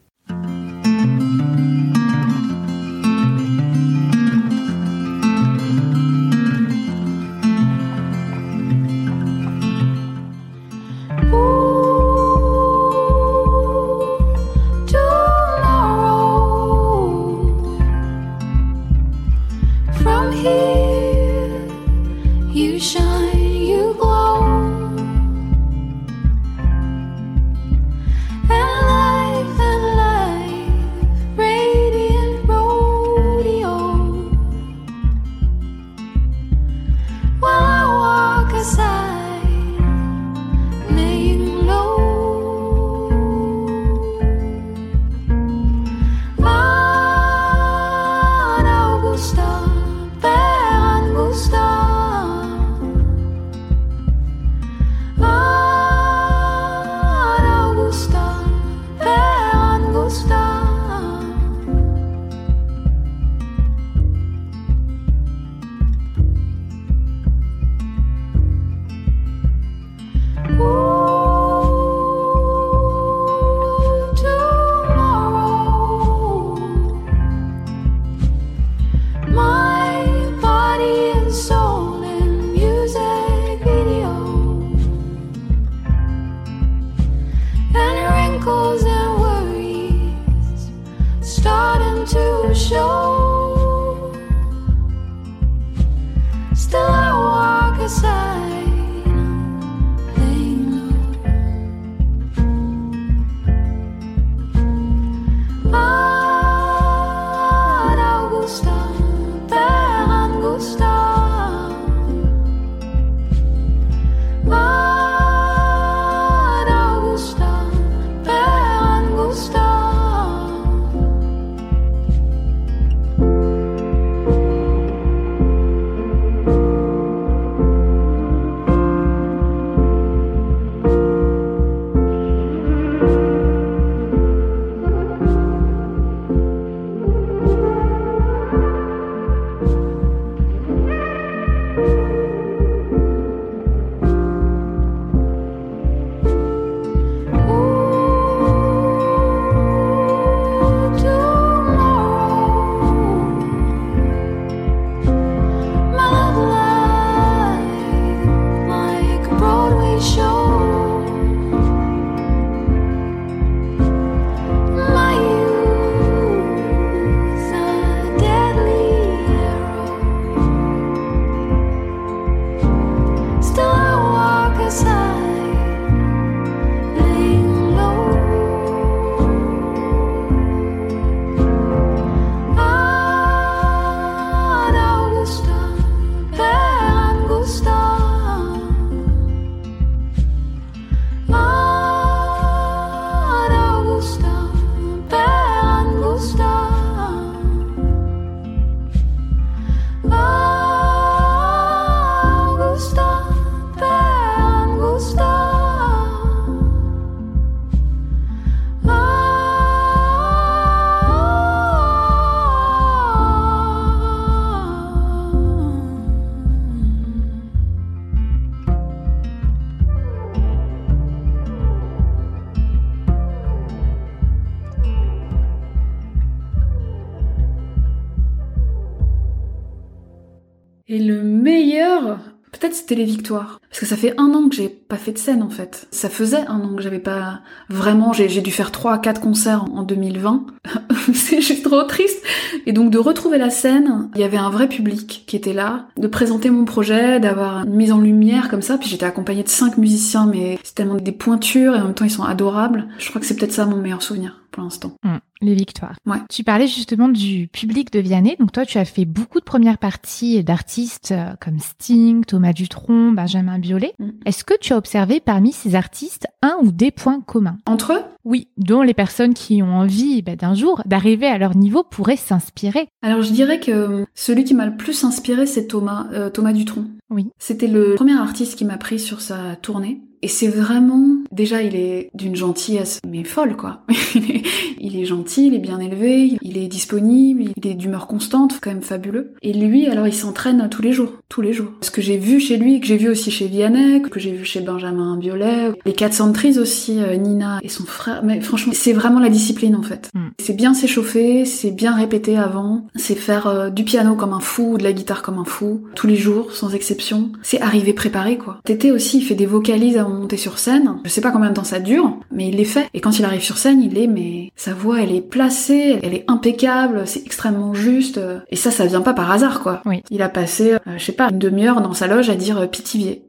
C'était 232.74 232.96
les 232.96 233.06
victoires. 233.06 233.60
Parce 233.70 233.80
que 233.80 233.86
ça 233.86 233.96
fait 233.96 234.14
un 234.18 234.34
an 234.34 234.50
que 234.50 234.56
j'ai 234.56 234.70
pas 234.70 234.98
fait 234.98 235.12
de 235.12 235.18
scène 235.18 235.42
en 235.42 235.50
fait. 235.50 235.88
Ça 235.92 236.10
faisait 236.10 236.46
un 236.48 236.60
an 236.62 236.76
que 236.76 236.82
j'avais 236.82 237.00
pas 237.00 237.42
vraiment, 237.70 238.14
j'ai 238.14 238.42
dû 238.42 238.52
faire 238.52 238.72
trois 238.72 239.00
quatre 239.00 239.22
concerts 239.22 239.66
en 239.74 239.84
2020. 239.84 240.46
c'est 241.14 241.42
juste 241.42 241.64
trop 241.64 241.84
triste. 241.84 242.22
Et 242.66 242.74
donc 242.74 242.92
de 242.92 242.98
retrouver 242.98 243.38
la 243.38 243.50
scène, 243.50 244.10
il 244.16 244.22
y 244.22 244.24
avait 244.24 244.38
un 244.38 244.50
vrai 244.50 244.68
public 244.68 245.24
qui 245.28 245.36
était 245.36 245.54
là, 245.54 245.88
de 245.98 246.08
présenter 246.08 246.50
mon 246.50 246.66
projet, 246.66 247.20
d'avoir 247.20 247.64
une 247.64 247.76
mise 247.76 247.92
en 247.92 248.00
lumière 248.00 248.50
comme 248.50 248.62
ça. 248.62 248.78
Puis 248.78 248.90
j'étais 248.90 249.06
accompagnée 249.06 249.44
de 249.44 249.50
cinq 249.50 249.78
musiciens, 249.78 250.26
mais 250.26 250.60
c'est 250.64 250.76
tellement 250.76 250.96
des 250.96 251.12
pointures 251.12 251.76
et 251.76 251.80
en 251.80 251.86
même 251.86 251.94
temps 251.94 252.06
ils 252.06 252.12
sont 252.12 252.24
adorables. 252.24 252.88
Je 253.00 253.10
crois 253.10 253.22
que 253.22 253.28
c'est 253.28 253.36
peut-être 253.36 253.54
ça 253.54 253.66
mon 253.66 253.78
meilleur 253.78 254.02
souvenir 254.02 254.43
pour 254.54 254.64
l'instant. 254.64 254.94
Hum, 255.04 255.20
les 255.42 255.56
victoires. 255.56 255.96
Ouais. 256.06 256.20
Tu 256.30 256.44
parlais 256.44 256.68
justement 256.68 257.10
du 257.10 257.48
public 257.48 257.92
de 257.92 258.00
Vianney. 258.00 258.38
Donc 258.40 258.52
toi, 258.52 258.66
tu 258.66 258.78
as 258.78 258.86
fait 258.86 259.06
beaucoup 259.06 259.40
de 259.40 259.44
premières 259.44 259.80
parties 259.80 260.44
d'artistes 260.44 261.12
euh, 261.12 261.34
comme 261.42 261.60
Sting, 261.60 262.24
Thomas 262.24 262.54
Dutronc, 262.54 263.12
Benjamin 263.12 263.60
Biolay. 263.60 263.94
Mm. 264.00 264.10
Est-ce 264.26 264.44
que 264.44 264.54
tu 264.60 264.74
as 264.74 264.78
observé 264.78 265.20
parmi 265.20 265.52
ces 265.52 265.76
artistes 265.76 266.28
un 266.42 266.56
ou 266.62 266.72
des 266.72 266.92
points 266.92 267.20
communs? 267.20 267.58
Entre 267.66 267.94
eux? 267.94 268.02
Oui, 268.24 268.48
dont 268.58 268.84
les 268.84 268.94
personnes 268.94 269.34
qui 269.34 269.62
ont 269.62 269.76
envie 269.76 270.22
bah, 270.22 270.36
d'un 270.36 270.54
jour 270.54 270.82
d'arriver 270.86 271.28
à 271.28 271.38
leur 271.38 271.58
niveau 271.58 271.84
pourraient 271.84 272.16
s'inspirer. 272.16 272.88
Alors 273.02 273.22
je 273.22 273.32
dirais 273.32 273.60
que 273.60 274.06
celui 274.14 274.46
qui 274.46 274.54
m'a 274.54 274.66
le 274.66 274.78
plus 274.78 275.04
inspiré, 275.04 275.46
c'est 275.46 275.68
Thomas, 275.68 276.08
euh, 276.14 276.30
Thomas 276.30 276.54
Dutronc. 276.54 276.86
Oui. 277.14 277.30
C'était 277.38 277.68
le 277.68 277.94
premier 277.96 278.18
artiste 278.18 278.58
qui 278.58 278.66
m'a 278.66 278.78
pris 278.78 279.00
sur 279.00 279.22
sa 279.22 279.56
tournée. 279.62 280.02
Et 280.24 280.30
c'est 280.30 280.48
vraiment, 280.48 281.18
déjà, 281.34 281.62
il 281.62 281.76
est 281.76 282.10
d'une 282.14 282.38
gentillesse, 282.38 283.02
mais 283.06 283.26
folle, 283.26 283.58
quoi. 283.58 283.82
il, 284.16 284.32
est, 284.38 284.44
il 284.80 284.98
est 284.98 285.04
gentil, 285.04 285.48
il 285.48 285.54
est 285.54 285.60
bien 285.60 285.82
élevé, 285.82 286.38
il 286.42 286.58
est 286.58 286.70
disponible, 286.70 287.44
il 287.58 287.68
est 287.68 287.74
d'humeur 287.74 288.08
constante, 288.08 288.60
quand 288.62 288.70
même 288.70 288.82
fabuleux. 288.82 289.34
Et 289.42 289.52
lui, 289.52 289.86
alors, 289.88 290.08
il 290.08 290.14
s'entraîne 290.14 290.70
tous 290.72 290.82
les 290.82 290.94
jours, 290.94 291.12
tous 291.28 291.42
les 291.42 291.52
jours. 291.52 291.74
Ce 291.82 291.92
que 291.92 292.02
j'ai 292.02 292.16
vu 292.16 292.40
chez 292.40 292.56
lui, 292.56 292.80
que 292.80 292.88
j'ai 292.88 292.96
vu 292.96 293.10
aussi 293.10 293.32
chez 293.32 293.48
Vianney, 293.48 294.02
que 294.02 294.18
j'ai 294.18 294.32
vu 294.32 294.46
chez 294.46 294.62
Benjamin 294.62 295.18
Biolay, 295.18 295.74
les 295.86 295.92
quatre 295.92 296.14
centrises 296.14 296.58
aussi, 296.58 297.02
euh, 297.02 297.18
Nina 297.18 297.60
et 297.62 297.68
son 297.68 297.84
frère. 297.84 298.24
Mais 298.24 298.40
franchement, 298.40 298.72
c'est 298.74 298.94
vraiment 298.94 299.20
la 299.20 299.30
discipline, 299.30 299.76
en 299.76 299.84
fait. 299.84 300.10
Mm. 300.14 300.20
C'est 300.40 300.56
bien 300.56 300.74
s'échauffer, 300.74 301.44
c'est 301.44 301.72
bien 301.72 301.94
répéter 301.94 302.38
avant, 302.38 302.88
c'est 302.96 303.16
faire 303.16 303.48
euh, 303.48 303.70
du 303.70 303.84
piano 303.84 304.16
comme 304.16 304.32
un 304.32 304.40
fou 304.40 304.76
ou 304.76 304.78
de 304.78 304.84
la 304.84 304.94
guitare 304.94 305.22
comme 305.22 305.38
un 305.38 305.44
fou, 305.44 305.84
tous 305.96 306.08
les 306.08 306.16
jours, 306.16 306.54
sans 306.54 306.74
exception. 306.74 307.03
C'est 307.42 307.62
arriver 307.62 307.94
préparé, 307.94 308.38
quoi. 308.38 308.60
Tété 308.64 308.92
aussi, 308.92 309.18
il 309.18 309.24
fait 309.24 309.36
des 309.36 309.46
vocalises 309.46 309.98
avant 309.98 310.12
de 310.12 310.20
monter 310.20 310.38
sur 310.38 310.60
scène. 310.60 310.98
Je 311.04 311.10
sais 311.10 311.22
pas 311.22 311.32
combien 311.32 311.50
de 311.50 311.56
temps 311.56 311.64
ça 311.64 311.80
dure, 311.80 312.20
mais 312.32 312.48
il 312.48 312.56
les 312.56 312.66
fait. 312.66 312.88
Et 312.94 313.02
quand 313.02 313.20
il 313.20 313.26
arrive 313.26 313.42
sur 313.42 313.58
scène, 313.58 313.82
il 313.82 313.98
est, 313.98 314.08
mais 314.08 314.52
sa 314.56 314.74
voix, 314.74 315.02
elle 315.02 315.12
est 315.12 315.22
placée, 315.22 316.00
elle 316.02 316.14
est 316.14 316.26
impeccable, 316.28 317.04
c'est 317.06 317.26
extrêmement 317.26 317.74
juste. 317.74 318.20
Et 318.50 318.56
ça, 318.56 318.72
ça 318.72 318.86
vient 318.86 319.02
pas 319.02 319.14
par 319.14 319.32
hasard, 319.32 319.62
quoi. 319.62 319.82
Oui. 319.86 320.02
Il 320.10 320.22
a 320.22 320.30
passé, 320.30 320.74
euh, 320.74 320.98
je 320.98 321.04
sais 321.04 321.12
pas, 321.12 321.30
une 321.30 321.40
demi-heure 321.40 321.82
dans 321.82 321.94
sa 321.94 322.08
loge 322.08 322.30
à 322.30 322.36
dire 322.36 322.58
euh, 322.58 322.68
Pitivier. 322.68 323.24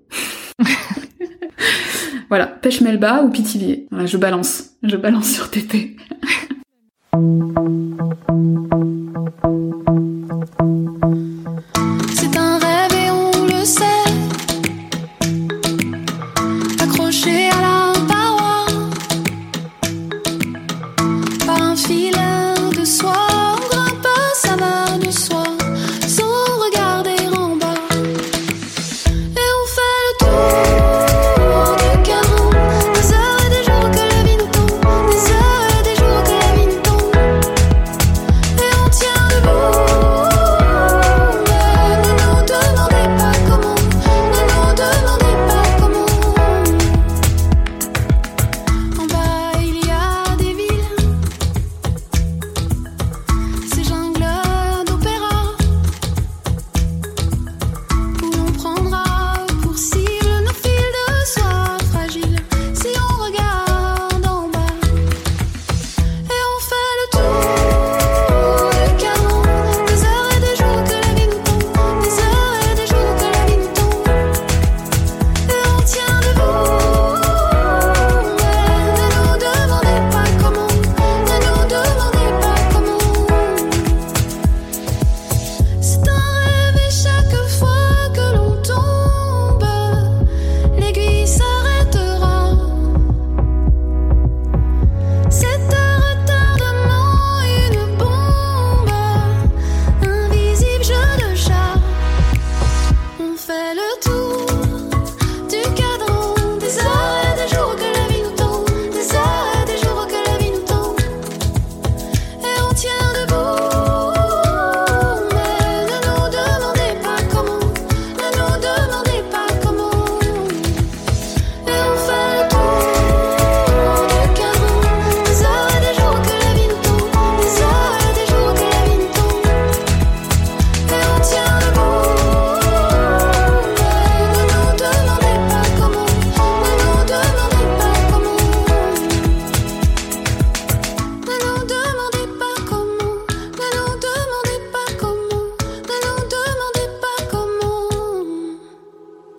voilà, 2.28 2.46
pêche 2.46 2.80
melba 2.80 3.22
ou 3.22 3.30
Pitivier. 3.30 3.86
Voilà, 3.90 4.06
je 4.06 4.16
balance. 4.16 4.70
Je 4.82 4.96
balance 4.96 5.30
sur 5.30 5.50
Tété. 5.50 5.96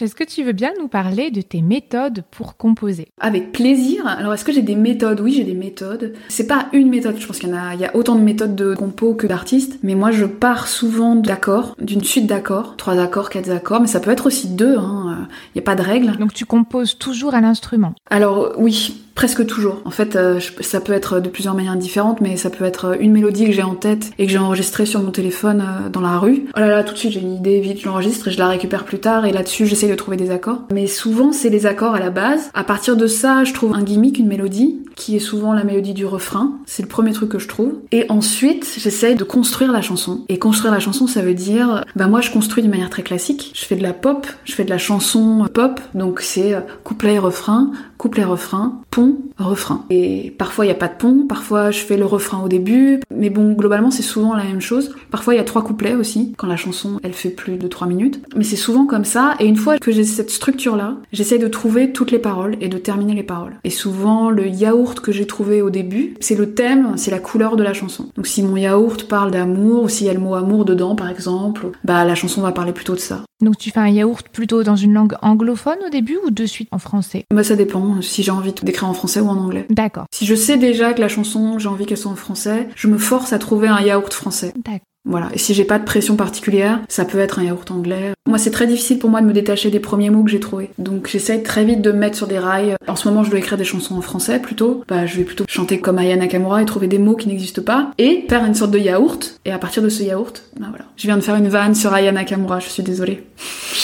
Est-ce 0.05 0.13
que 0.13 0.23
tu 0.23 0.43
veux 0.43 0.51
bien 0.51 0.71
nous 0.79 0.87
parler 0.87 1.31
de 1.31 1.41
tes 1.41 1.63
méthodes 1.63 2.23
pour 2.29 2.57
composer? 2.57 3.07
Avec 3.19 3.51
plaisir. 3.51 4.05
Alors, 4.05 4.35
est-ce 4.35 4.45
que 4.45 4.51
j'ai 4.51 4.61
des 4.61 4.75
méthodes? 4.75 5.19
Oui, 5.19 5.33
j'ai 5.33 5.43
des 5.43 5.55
méthodes. 5.55 6.13
C'est 6.27 6.45
pas 6.45 6.67
une 6.73 6.89
méthode. 6.89 7.15
Je 7.17 7.25
pense 7.25 7.39
qu'il 7.39 7.49
y 7.49 7.51
en 7.51 7.57
a, 7.57 7.73
il 7.73 7.79
y 7.79 7.85
a 7.85 7.95
autant 7.95 8.13
de 8.13 8.21
méthodes 8.21 8.55
de 8.55 8.75
compo 8.75 9.15
que 9.15 9.25
d'artistes. 9.25 9.79
Mais 9.81 9.95
moi, 9.95 10.11
je 10.11 10.25
pars 10.25 10.67
souvent 10.67 11.15
d'accords, 11.15 11.75
d'une 11.81 12.03
suite 12.03 12.27
d'accords. 12.27 12.75
Trois 12.77 12.99
accords, 12.99 13.31
quatre 13.31 13.49
accords. 13.49 13.81
Mais 13.81 13.87
ça 13.87 13.99
peut 13.99 14.11
être 14.11 14.27
aussi 14.27 14.49
deux. 14.49 14.77
Hein. 14.77 15.27
Il 15.55 15.57
n'y 15.57 15.61
a 15.61 15.65
pas 15.65 15.75
de 15.75 15.81
règle. 15.81 16.15
Donc 16.17 16.35
tu 16.35 16.45
composes 16.45 16.99
toujours 16.99 17.33
à 17.33 17.41
l'instrument? 17.41 17.95
Alors, 18.11 18.53
oui. 18.59 19.01
Presque 19.15 19.45
toujours. 19.45 19.81
En 19.85 19.91
fait, 19.91 20.17
euh, 20.17 20.41
ça 20.59 20.81
peut 20.81 20.91
être 20.91 21.21
de 21.21 21.29
plusieurs 21.29 21.55
manières 21.55 21.77
différentes, 21.77 22.19
mais 22.19 22.35
ça 22.35 22.49
peut 22.49 22.65
être 22.65 22.97
une 22.99 23.13
mélodie 23.13 23.45
que 23.45 23.53
j'ai 23.53 23.63
en 23.63 23.73
tête 23.73 24.11
et 24.19 24.25
que 24.25 24.31
j'ai 24.31 24.37
enregistrée 24.37 24.85
sur 24.85 25.01
mon 25.01 25.11
téléphone 25.11 25.61
euh, 25.61 25.89
dans 25.89 26.01
la 26.01 26.19
rue. 26.19 26.47
Oh 26.55 26.59
là 26.59 26.67
là, 26.67 26.83
tout 26.83 26.93
de 26.93 26.99
suite 26.99 27.13
j'ai 27.13 27.21
une 27.21 27.33
idée, 27.33 27.61
vite 27.61 27.79
je 27.79 27.85
l'enregistre 27.85 28.27
et 28.27 28.31
je 28.31 28.37
la 28.37 28.49
récupère 28.49 28.83
plus 28.83 28.99
tard 28.99 29.25
et 29.25 29.31
là-dessus 29.31 29.65
j'essaye 29.65 29.89
de 29.89 29.95
trouver 29.95 30.17
des 30.17 30.31
accords. 30.31 30.63
Mais 30.73 30.87
souvent 30.87 31.31
c'est 31.31 31.49
les 31.49 31.65
accords 31.65 31.95
à 31.95 31.99
la 31.99 32.09
base. 32.09 32.51
À 32.53 32.65
partir 32.65 32.97
de 32.97 33.07
ça, 33.07 33.45
je 33.45 33.53
trouve 33.53 33.73
un 33.73 33.83
gimmick, 33.83 34.19
une 34.19 34.27
mélodie, 34.27 34.81
qui 34.95 35.15
est 35.15 35.19
souvent 35.19 35.53
la 35.53 35.63
mélodie 35.63 35.93
du 35.93 36.05
refrain. 36.05 36.53
C'est 36.65 36.83
le 36.83 36.89
premier 36.89 37.11
truc 37.13 37.29
que 37.29 37.39
je 37.39 37.47
trouve. 37.47 37.73
Et 37.91 38.05
ensuite, 38.09 38.75
j'essaye 38.77 39.15
de 39.15 39.23
construire 39.23 39.71
la 39.71 39.81
chanson. 39.81 40.25
Et 40.29 40.39
construire 40.39 40.73
la 40.73 40.79
chanson, 40.79 41.07
ça 41.07 41.21
veut 41.21 41.33
dire, 41.33 41.85
bah 41.95 42.07
moi 42.07 42.21
je 42.21 42.31
construis 42.31 42.63
d'une 42.63 42.71
manière 42.71 42.89
très 42.89 43.03
classique. 43.03 43.51
Je 43.55 43.65
fais 43.65 43.75
de 43.75 43.83
la 43.83 43.93
pop, 43.93 44.27
je 44.43 44.53
fais 44.53 44.65
de 44.65 44.69
la 44.69 44.77
chanson 44.77 45.47
pop, 45.53 45.79
donc 45.93 46.19
c'est 46.21 46.53
euh, 46.53 46.61
couplet 46.83 47.17
refrain, 47.17 47.71
couplet 47.97 48.23
refrain, 48.23 48.81
pont 48.91 49.04
pont, 49.05 49.17
refrain. 49.37 49.85
Et 49.89 50.33
parfois 50.37 50.65
il 50.65 50.69
y 50.69 50.71
a 50.71 50.75
pas 50.75 50.87
de 50.87 50.95
pont, 50.95 51.25
parfois 51.27 51.71
je 51.71 51.79
fais 51.79 51.97
le 51.97 52.05
refrain 52.05 52.41
au 52.43 52.47
début, 52.47 52.99
mais 53.13 53.29
bon, 53.29 53.53
globalement 53.53 53.91
c'est 53.91 54.03
souvent 54.03 54.35
la 54.35 54.43
même 54.43 54.61
chose. 54.61 54.95
Parfois 55.11 55.33
il 55.33 55.37
y 55.37 55.39
a 55.39 55.43
trois 55.43 55.63
couplets 55.63 55.95
aussi, 55.95 56.33
quand 56.37 56.47
la 56.47 56.57
chanson 56.57 56.99
elle 57.03 57.13
fait 57.13 57.29
plus 57.29 57.57
de 57.57 57.67
trois 57.67 57.87
minutes. 57.87 58.21
Mais 58.35 58.43
c'est 58.43 58.55
souvent 58.55 58.85
comme 58.85 59.05
ça, 59.05 59.35
et 59.39 59.45
une 59.45 59.55
fois 59.55 59.77
que 59.77 59.91
j'ai 59.91 60.03
cette 60.03 60.31
structure-là, 60.31 60.97
j'essaie 61.11 61.37
de 61.37 61.47
trouver 61.47 61.91
toutes 61.91 62.11
les 62.11 62.19
paroles 62.19 62.57
et 62.61 62.67
de 62.69 62.77
terminer 62.77 63.13
les 63.13 63.23
paroles. 63.23 63.55
Et 63.63 63.69
souvent 63.69 64.29
le 64.29 64.47
yaourt 64.47 64.99
que 64.99 65.11
j'ai 65.11 65.27
trouvé 65.27 65.61
au 65.61 65.69
début, 65.69 66.15
c'est 66.19 66.35
le 66.35 66.53
thème, 66.53 66.93
c'est 66.95 67.11
la 67.11 67.19
couleur 67.19 67.55
de 67.55 67.63
la 67.63 67.73
chanson. 67.73 68.09
Donc 68.15 68.27
si 68.27 68.43
mon 68.43 68.57
yaourt 68.57 69.07
parle 69.07 69.31
d'amour, 69.31 69.83
ou 69.83 69.89
s'il 69.89 70.07
y 70.07 70.09
a 70.09 70.13
le 70.13 70.19
mot 70.19 70.35
amour 70.35 70.65
dedans 70.65 70.95
par 70.95 71.09
exemple, 71.09 71.67
bah 71.83 72.05
la 72.05 72.15
chanson 72.15 72.41
va 72.41 72.51
parler 72.51 72.71
plutôt 72.71 72.93
de 72.93 72.99
ça. 72.99 73.23
Donc 73.41 73.57
tu 73.57 73.69
fais 73.69 73.79
un 73.79 73.89
yaourt 73.89 74.27
plutôt 74.29 74.63
dans 74.63 74.77
une 74.77 74.93
langue 74.93 75.15
anglophone 75.21 75.77
au 75.85 75.89
début 75.89 76.17
ou 76.25 76.31
de 76.31 76.45
suite 76.45 76.69
en 76.71 76.79
français? 76.79 77.25
Bah 77.33 77.43
ça 77.43 77.55
dépend, 77.55 78.01
si 78.01 78.23
j'ai 78.23 78.31
envie 78.31 78.53
d'écrire 78.63 78.87
en 78.87 78.93
français 78.95 79.19
ou 79.19 79.27
en 79.27 79.37
anglais. 79.37 79.65
D'accord. 79.69 80.05
Si 80.11 80.25
je 80.25 80.35
sais 80.35 80.57
déjà 80.57 80.93
que 80.93 81.01
la 81.01 81.07
chanson, 81.07 81.59
j'ai 81.59 81.67
envie 81.67 81.85
qu'elle 81.85 81.97
soit 81.97 82.11
en 82.11 82.15
français, 82.15 82.67
je 82.75 82.87
me 82.87 82.97
force 82.97 83.33
à 83.33 83.39
trouver 83.39 83.67
un 83.67 83.79
yaourt 83.81 84.13
français. 84.13 84.53
D'accord. 84.55 84.79
Voilà. 85.05 85.29
Et 85.33 85.37
si 85.37 85.53
j'ai 85.53 85.65
pas 85.65 85.77
de 85.77 85.85
pression 85.85 86.15
particulière, 86.15 86.79
ça 86.89 87.05
peut 87.05 87.19
être 87.19 87.39
un 87.39 87.43
yaourt 87.43 87.69
anglais. 87.69 88.13
Moi, 88.27 88.39
c'est 88.39 88.49
très 88.49 88.65
difficile 88.65 88.97
pour 88.97 89.11
moi 89.11 89.21
de 89.21 89.27
me 89.27 89.33
détacher 89.33 89.69
des 89.69 89.79
premiers 89.79 90.09
mots 90.09 90.23
que 90.23 90.31
j'ai 90.31 90.39
trouvés. 90.39 90.71
Donc, 90.79 91.07
j'essaye 91.07 91.43
très 91.43 91.63
vite 91.63 91.81
de 91.81 91.91
me 91.91 91.99
mettre 91.99 92.17
sur 92.17 92.25
des 92.25 92.39
rails. 92.39 92.75
En 92.87 92.95
ce 92.95 93.07
moment, 93.07 93.23
je 93.23 93.29
dois 93.29 93.37
écrire 93.37 93.57
des 93.57 93.63
chansons 93.63 93.95
en 93.95 94.01
français 94.01 94.39
plutôt. 94.39 94.83
Bah, 94.87 95.05
je 95.05 95.17
vais 95.17 95.23
plutôt 95.23 95.45
chanter 95.47 95.79
comme 95.79 95.99
Aya 95.99 96.15
Nakamura 96.15 96.61
et 96.63 96.65
trouver 96.65 96.87
des 96.87 96.97
mots 96.97 97.15
qui 97.15 97.27
n'existent 97.27 97.61
pas 97.61 97.91
et 97.99 98.25
faire 98.27 98.43
une 98.45 98.55
sorte 98.55 98.71
de 98.71 98.79
yaourt. 98.79 99.39
Et 99.45 99.51
à 99.51 99.59
partir 99.59 99.83
de 99.83 99.89
ce 99.89 100.01
yaourt, 100.01 100.43
bah 100.59 100.67
voilà. 100.69 100.85
Je 100.97 101.05
viens 101.05 101.17
de 101.17 101.21
faire 101.21 101.35
une 101.35 101.49
vanne 101.49 101.75
sur 101.75 101.93
Aya 101.93 102.11
Nakamura, 102.11 102.59
je 102.59 102.69
suis 102.69 102.83
désolée. 102.83 103.23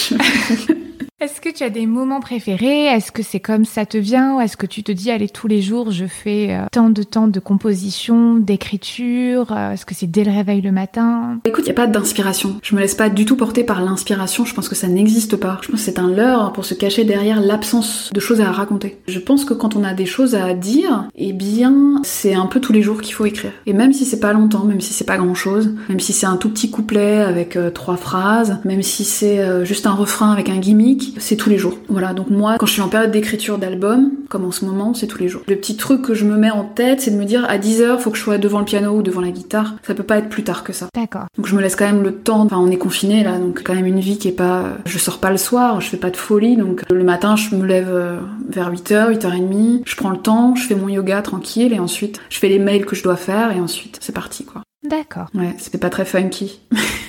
Est-ce 1.21 1.39
que 1.39 1.49
tu 1.49 1.61
as 1.63 1.69
des 1.69 1.85
moments 1.85 2.19
préférés? 2.19 2.85
Est-ce 2.85 3.11
que 3.11 3.21
c'est 3.21 3.39
comme 3.39 3.63
ça 3.63 3.85
te 3.85 3.95
vient? 3.95 4.37
Ou 4.37 4.41
est-ce 4.41 4.57
que 4.57 4.65
tu 4.65 4.81
te 4.81 4.91
dis, 4.91 5.11
allez, 5.11 5.29
tous 5.29 5.45
les 5.45 5.61
jours, 5.61 5.91
je 5.91 6.05
fais 6.05 6.47
euh, 6.49 6.65
tant 6.71 6.89
de 6.89 7.03
temps 7.03 7.27
de 7.27 7.39
composition, 7.39 8.37
d'écriture 8.37 9.51
euh, 9.51 9.73
Est-ce 9.73 9.85
que 9.85 9.93
c'est 9.93 10.09
dès 10.09 10.23
le 10.23 10.31
réveil 10.31 10.61
le 10.61 10.71
matin? 10.71 11.37
Écoute, 11.45 11.65
il 11.65 11.67
n'y 11.67 11.73
a 11.73 11.75
pas 11.75 11.85
d'inspiration. 11.85 12.55
Je 12.63 12.73
me 12.73 12.81
laisse 12.81 12.95
pas 12.95 13.09
du 13.09 13.25
tout 13.25 13.35
porter 13.35 13.63
par 13.63 13.83
l'inspiration. 13.83 14.45
Je 14.45 14.55
pense 14.55 14.67
que 14.67 14.73
ça 14.73 14.87
n'existe 14.87 15.35
pas. 15.35 15.59
Je 15.61 15.67
pense 15.67 15.81
que 15.81 15.85
c'est 15.85 15.99
un 15.99 16.09
leurre 16.09 16.53
pour 16.53 16.65
se 16.65 16.73
cacher 16.73 17.03
derrière 17.03 17.39
l'absence 17.39 18.09
de 18.11 18.19
choses 18.19 18.41
à 18.41 18.51
raconter. 18.51 18.97
Je 19.07 19.19
pense 19.19 19.45
que 19.45 19.53
quand 19.53 19.75
on 19.75 19.83
a 19.83 19.93
des 19.93 20.07
choses 20.07 20.33
à 20.33 20.55
dire, 20.55 21.07
eh 21.13 21.33
bien, 21.33 22.01
c'est 22.01 22.33
un 22.33 22.47
peu 22.47 22.59
tous 22.59 22.73
les 22.73 22.81
jours 22.81 22.99
qu'il 22.99 23.13
faut 23.13 23.27
écrire. 23.27 23.51
Et 23.67 23.73
même 23.73 23.93
si 23.93 24.05
c'est 24.05 24.19
pas 24.19 24.33
longtemps, 24.33 24.63
même 24.63 24.81
si 24.81 24.91
c'est 24.91 25.05
pas 25.05 25.17
grand 25.17 25.35
chose, 25.35 25.75
même 25.87 25.99
si 25.99 26.13
c'est 26.13 26.25
un 26.25 26.37
tout 26.37 26.49
petit 26.49 26.71
couplet 26.71 27.19
avec 27.19 27.57
euh, 27.57 27.69
trois 27.69 27.97
phrases, 27.97 28.57
même 28.65 28.81
si 28.81 29.03
c'est 29.03 29.63
juste 29.65 29.85
un 29.85 29.93
refrain 29.93 30.31
avec 30.31 30.49
un 30.49 30.57
gimmick, 30.57 31.10
c'est 31.17 31.35
tous 31.35 31.49
les 31.49 31.57
jours. 31.57 31.77
Voilà, 31.89 32.13
donc 32.13 32.29
moi, 32.29 32.57
quand 32.59 32.65
je 32.65 32.73
suis 32.73 32.81
en 32.81 32.89
période 32.89 33.11
d'écriture 33.11 33.57
d'album, 33.57 34.11
comme 34.29 34.45
en 34.45 34.51
ce 34.51 34.65
moment, 34.65 34.93
c'est 34.93 35.07
tous 35.07 35.19
les 35.19 35.27
jours. 35.27 35.41
Le 35.47 35.55
petit 35.55 35.77
truc 35.77 36.01
que 36.01 36.13
je 36.13 36.25
me 36.25 36.37
mets 36.37 36.51
en 36.51 36.63
tête, 36.63 37.01
c'est 37.01 37.11
de 37.11 37.17
me 37.17 37.25
dire 37.25 37.45
à 37.49 37.57
10h, 37.57 37.99
faut 37.99 38.11
que 38.11 38.17
je 38.17 38.23
sois 38.23 38.37
devant 38.37 38.59
le 38.59 38.65
piano 38.65 38.91
ou 38.91 39.01
devant 39.01 39.21
la 39.21 39.31
guitare. 39.31 39.75
Ça 39.83 39.93
peut 39.93 40.03
pas 40.03 40.17
être 40.17 40.29
plus 40.29 40.43
tard 40.43 40.63
que 40.63 40.73
ça. 40.73 40.87
D'accord. 40.95 41.25
Donc 41.37 41.47
je 41.47 41.55
me 41.55 41.61
laisse 41.61 41.75
quand 41.75 41.85
même 41.85 42.03
le 42.03 42.15
temps. 42.15 42.41
Enfin, 42.41 42.57
on 42.59 42.69
est 42.69 42.77
confiné 42.77 43.23
là, 43.23 43.37
donc 43.37 43.61
quand 43.63 43.73
même 43.73 43.85
une 43.85 43.99
vie 43.99 44.17
qui 44.17 44.27
est 44.27 44.33
pas. 44.33 44.77
Je 44.85 44.97
sors 44.97 45.19
pas 45.19 45.31
le 45.31 45.37
soir, 45.37 45.81
je 45.81 45.89
fais 45.89 45.97
pas 45.97 46.09
de 46.09 46.17
folie. 46.17 46.57
Donc 46.57 46.83
le 46.89 47.03
matin, 47.03 47.35
je 47.35 47.55
me 47.55 47.65
lève 47.65 47.89
euh, 47.89 48.19
vers 48.49 48.71
8h, 48.71 49.17
8h30. 49.17 49.81
Je 49.85 49.95
prends 49.95 50.11
le 50.11 50.17
temps, 50.17 50.55
je 50.55 50.65
fais 50.65 50.75
mon 50.75 50.89
yoga 50.89 51.21
tranquille 51.21 51.73
et 51.73 51.79
ensuite 51.79 52.19
je 52.29 52.39
fais 52.39 52.49
les 52.49 52.59
mails 52.59 52.85
que 52.85 52.95
je 52.95 53.03
dois 53.03 53.15
faire 53.15 53.51
et 53.51 53.59
ensuite 53.59 53.97
c'est 54.01 54.13
parti 54.13 54.45
quoi. 54.45 54.61
D'accord. 54.83 55.27
Ouais, 55.35 55.53
c'était 55.59 55.77
pas 55.77 55.89
très 55.89 56.05
funky. 56.05 56.59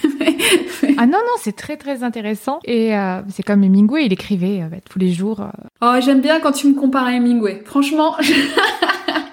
Ah 1.02 1.06
non, 1.06 1.18
non, 1.18 1.34
c'est 1.40 1.56
très 1.56 1.76
très 1.76 2.04
intéressant. 2.04 2.60
Et 2.64 2.96
euh, 2.96 3.22
c'est 3.28 3.42
comme 3.42 3.64
Hemingway, 3.64 4.06
il 4.06 4.12
écrivait 4.12 4.62
euh, 4.62 4.76
tous 4.88 5.00
les 5.00 5.10
jours. 5.10 5.40
euh, 5.40 5.48
Oh, 5.80 6.00
j'aime 6.00 6.20
bien 6.20 6.38
quand 6.38 6.52
tu 6.52 6.68
me 6.68 6.74
compares 6.74 7.06
à 7.06 7.12
Hemingway. 7.14 7.60
Franchement. 7.64 8.14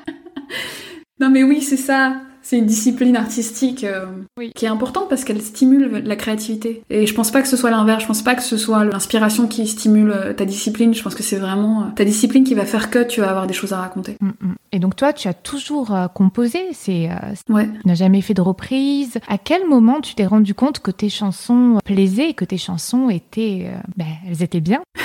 non, 1.20 1.30
mais 1.30 1.44
oui, 1.44 1.62
c'est 1.62 1.78
ça. 1.78 2.16
C'est 2.50 2.58
une 2.58 2.66
discipline 2.66 3.16
artistique 3.16 3.84
euh, 3.84 4.08
Oui. 4.40 4.52
qui 4.56 4.66
est 4.66 4.70
importante 4.70 5.08
parce 5.08 5.24
qu'elle 5.24 5.40
stimule 5.40 6.02
la 6.04 6.16
créativité. 6.16 6.82
Et 6.90 7.06
je 7.06 7.14
pense 7.14 7.30
pas 7.30 7.44
que 7.44 7.48
ce 7.48 7.56
soit 7.56 7.70
l'inverse. 7.70 8.02
Je 8.02 8.08
pense 8.08 8.24
pas 8.24 8.34
que 8.34 8.42
ce 8.42 8.58
soit 8.58 8.84
l'inspiration 8.86 9.46
qui 9.48 9.68
stimule 9.68 10.10
euh, 10.10 10.34
ta 10.34 10.46
discipline. 10.46 10.96
Je 10.96 11.04
pense 11.04 11.14
que 11.14 11.22
c'est 11.22 11.36
vraiment 11.36 11.84
euh, 11.84 11.86
ta 11.96 12.04
discipline 12.06 12.44
qui 12.44 12.56
va 12.56 12.66
faire 12.66 12.90
que 12.90 13.04
tu 13.04 13.22
vas 13.22 13.30
avoir 13.30 13.46
des 13.46 13.54
choses 13.54 13.72
à 13.72 13.78
raconter. 13.78 14.18
mm, 14.20 14.30
mm. 14.30 14.56
Et 14.72 14.80
donc 14.80 14.96
toi, 14.96 15.14
tu 15.14 15.28
as 15.28 15.34
toujours 15.36 15.96
composé, 16.16 16.60
c'est, 16.74 17.10
euh, 17.12 17.54
Ouais. 17.54 17.68
tu 17.82 17.88
n'as 17.88 17.94
jamais 17.96 18.22
fait 18.22 18.34
de 18.34 18.42
reprise. 18.42 19.20
À 19.28 19.38
quel 19.38 19.68
moment 19.68 20.02
tu 20.02 20.16
t'es 20.16 20.26
rendu 20.26 20.56
compte 20.56 20.80
que 20.80 20.90
tes 20.90 21.10
chansons 21.10 21.78
plaisaient 21.86 22.30
et 22.32 22.34
que 22.34 22.46
tes 22.46 22.58
chansons 22.58 23.12
étaient, 23.12 23.68
euh, 23.72 23.78
ben, 23.96 24.08
elles 24.28 24.42
étaient 24.42 24.60
bien? 24.60 24.82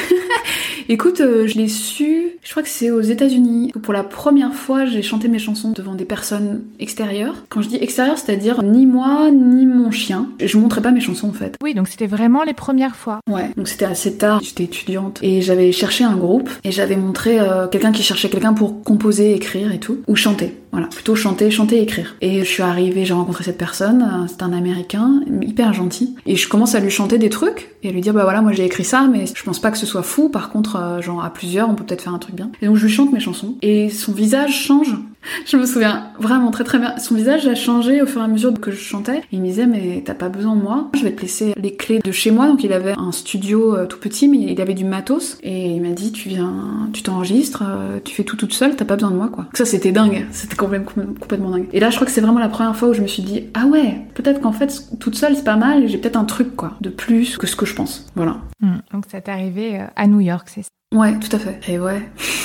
Écoute, 0.88 1.20
euh, 1.20 1.46
je 1.46 1.54
l'ai 1.54 1.68
su, 1.68 2.36
je 2.42 2.50
crois 2.50 2.62
que 2.62 2.68
c'est 2.68 2.90
aux 2.90 3.00
États-Unis. 3.00 3.72
où 3.74 3.78
Pour 3.78 3.94
la 3.94 4.04
première 4.04 4.52
fois, 4.52 4.84
j'ai 4.84 5.00
chanté 5.00 5.28
mes 5.28 5.38
chansons 5.38 5.72
devant 5.72 5.94
des 5.94 6.04
personnes 6.04 6.62
extérieures. 6.78 7.34
Quand 7.48 7.62
je 7.62 7.68
dis 7.68 7.76
extérieures, 7.76 8.18
c'est-à-dire 8.18 8.62
ni 8.62 8.84
moi, 8.84 9.30
ni 9.30 9.64
mon 9.64 9.90
chien. 9.90 10.28
Je 10.40 10.58
montrais 10.58 10.82
pas 10.82 10.90
mes 10.90 11.00
chansons 11.00 11.28
en 11.28 11.32
fait. 11.32 11.56
Oui, 11.62 11.72
donc 11.74 11.88
c'était 11.88 12.06
vraiment 12.06 12.42
les 12.42 12.52
premières 12.52 12.96
fois. 12.96 13.20
Ouais, 13.30 13.50
donc 13.56 13.68
c'était 13.68 13.86
assez 13.86 14.18
tard, 14.18 14.40
j'étais 14.42 14.64
étudiante 14.64 15.20
et 15.22 15.40
j'avais 15.40 15.72
cherché 15.72 16.04
un 16.04 16.16
groupe 16.16 16.50
et 16.64 16.70
j'avais 16.70 16.96
montré 16.96 17.40
euh, 17.40 17.66
quelqu'un 17.66 17.92
qui 17.92 18.02
cherchait 18.02 18.28
quelqu'un 18.28 18.52
pour 18.52 18.82
composer, 18.82 19.34
écrire 19.34 19.72
et 19.72 19.78
tout, 19.78 20.00
ou 20.06 20.16
chanter. 20.16 20.54
Voilà, 20.74 20.88
plutôt 20.88 21.14
chanter, 21.14 21.52
chanter, 21.52 21.80
écrire. 21.80 22.16
Et 22.20 22.40
je 22.40 22.44
suis 22.44 22.64
arrivée, 22.64 23.04
j'ai 23.04 23.14
rencontré 23.14 23.44
cette 23.44 23.58
personne, 23.58 24.02
euh, 24.02 24.26
c'est 24.26 24.42
un 24.42 24.52
américain, 24.52 25.20
hyper 25.40 25.72
gentil, 25.72 26.16
et 26.26 26.34
je 26.34 26.48
commence 26.48 26.74
à 26.74 26.80
lui 26.80 26.90
chanter 26.90 27.16
des 27.16 27.30
trucs 27.30 27.76
et 27.84 27.90
à 27.90 27.92
lui 27.92 28.00
dire 28.00 28.12
bah 28.12 28.24
voilà, 28.24 28.42
moi 28.42 28.50
j'ai 28.50 28.64
écrit 28.64 28.82
ça, 28.82 29.06
mais 29.06 29.26
je 29.32 29.42
pense 29.44 29.60
pas 29.60 29.70
que 29.70 29.78
ce 29.78 29.86
soit 29.86 30.02
fou. 30.02 30.30
Par 30.30 30.50
contre, 30.50 30.74
euh, 30.74 31.00
genre 31.00 31.24
à 31.24 31.32
plusieurs, 31.32 31.70
on 31.70 31.76
peut 31.76 31.84
peut-être 31.84 32.02
faire 32.02 32.12
un 32.12 32.18
truc 32.18 32.34
bien. 32.34 32.50
Et 32.60 32.66
donc 32.66 32.74
je 32.74 32.86
lui 32.86 32.92
chante 32.92 33.12
mes 33.12 33.20
chansons 33.20 33.54
et 33.62 33.88
son 33.88 34.10
visage 34.10 34.52
change. 34.52 34.96
Je 35.46 35.56
me 35.56 35.66
souviens 35.66 36.10
vraiment 36.18 36.50
très 36.50 36.64
très 36.64 36.78
bien. 36.78 36.98
Son 36.98 37.14
visage 37.14 37.46
a 37.46 37.54
changé 37.54 38.02
au 38.02 38.06
fur 38.06 38.20
et 38.20 38.24
à 38.24 38.28
mesure 38.28 38.52
que 38.60 38.70
je 38.70 38.76
chantais. 38.76 39.22
Il 39.32 39.40
me 39.40 39.46
disait 39.46 39.66
mais 39.66 40.02
t'as 40.04 40.14
pas 40.14 40.28
besoin 40.28 40.56
de 40.56 40.62
moi. 40.62 40.90
Je 40.94 41.02
vais 41.02 41.12
te 41.12 41.22
laisser 41.22 41.54
les 41.56 41.74
clés 41.74 42.00
de 42.00 42.12
chez 42.12 42.30
moi. 42.30 42.46
Donc 42.46 42.64
il 42.64 42.72
avait 42.72 42.94
un 42.96 43.12
studio 43.12 43.76
euh, 43.76 43.86
tout 43.86 43.98
petit 43.98 44.28
mais 44.28 44.38
il 44.38 44.60
avait 44.60 44.74
du 44.74 44.84
matos 44.84 45.38
et 45.42 45.66
il 45.66 45.82
m'a 45.82 45.90
dit 45.90 46.12
tu 46.12 46.28
viens, 46.28 46.88
tu 46.92 47.02
t'enregistres, 47.02 47.62
euh, 47.66 47.98
tu 48.04 48.14
fais 48.14 48.24
tout 48.24 48.36
toute 48.36 48.52
seule, 48.52 48.76
t'as 48.76 48.84
pas 48.84 48.96
besoin 48.96 49.10
de 49.10 49.16
moi 49.16 49.28
quoi. 49.28 49.44
Donc 49.44 49.56
ça 49.56 49.64
c'était 49.64 49.92
dingue. 49.92 50.26
C'était 50.30 50.56
complètement, 50.56 51.04
complètement 51.20 51.50
dingue. 51.50 51.68
Et 51.72 51.80
là 51.80 51.90
je 51.90 51.96
crois 51.96 52.06
que 52.06 52.12
c'est 52.12 52.20
vraiment 52.20 52.40
la 52.40 52.48
première 52.48 52.76
fois 52.76 52.88
où 52.88 52.94
je 52.94 53.02
me 53.02 53.06
suis 53.06 53.22
dit 53.22 53.44
ah 53.54 53.66
ouais 53.66 53.98
peut-être 54.14 54.40
qu'en 54.40 54.52
fait 54.52 54.82
toute 55.00 55.16
seule 55.16 55.36
c'est 55.36 55.44
pas 55.44 55.56
mal. 55.56 55.88
J'ai 55.88 55.98
peut-être 55.98 56.16
un 56.16 56.24
truc 56.24 56.56
quoi 56.56 56.72
de 56.80 56.90
plus 56.90 57.38
que 57.38 57.46
ce 57.46 57.56
que 57.56 57.66
je 57.66 57.74
pense. 57.74 58.06
Voilà. 58.14 58.38
Mm. 58.60 58.76
Donc 58.92 59.04
ça 59.10 59.20
t'est 59.20 59.32
arrivé 59.32 59.80
euh, 59.80 59.84
à 59.96 60.06
New 60.06 60.20
York, 60.20 60.48
c'est 60.52 60.62
ça? 60.62 60.68
Ouais 60.94 61.18
tout 61.18 61.34
à 61.34 61.38
fait. 61.38 61.60
Et 61.68 61.78
ouais. 61.78 62.02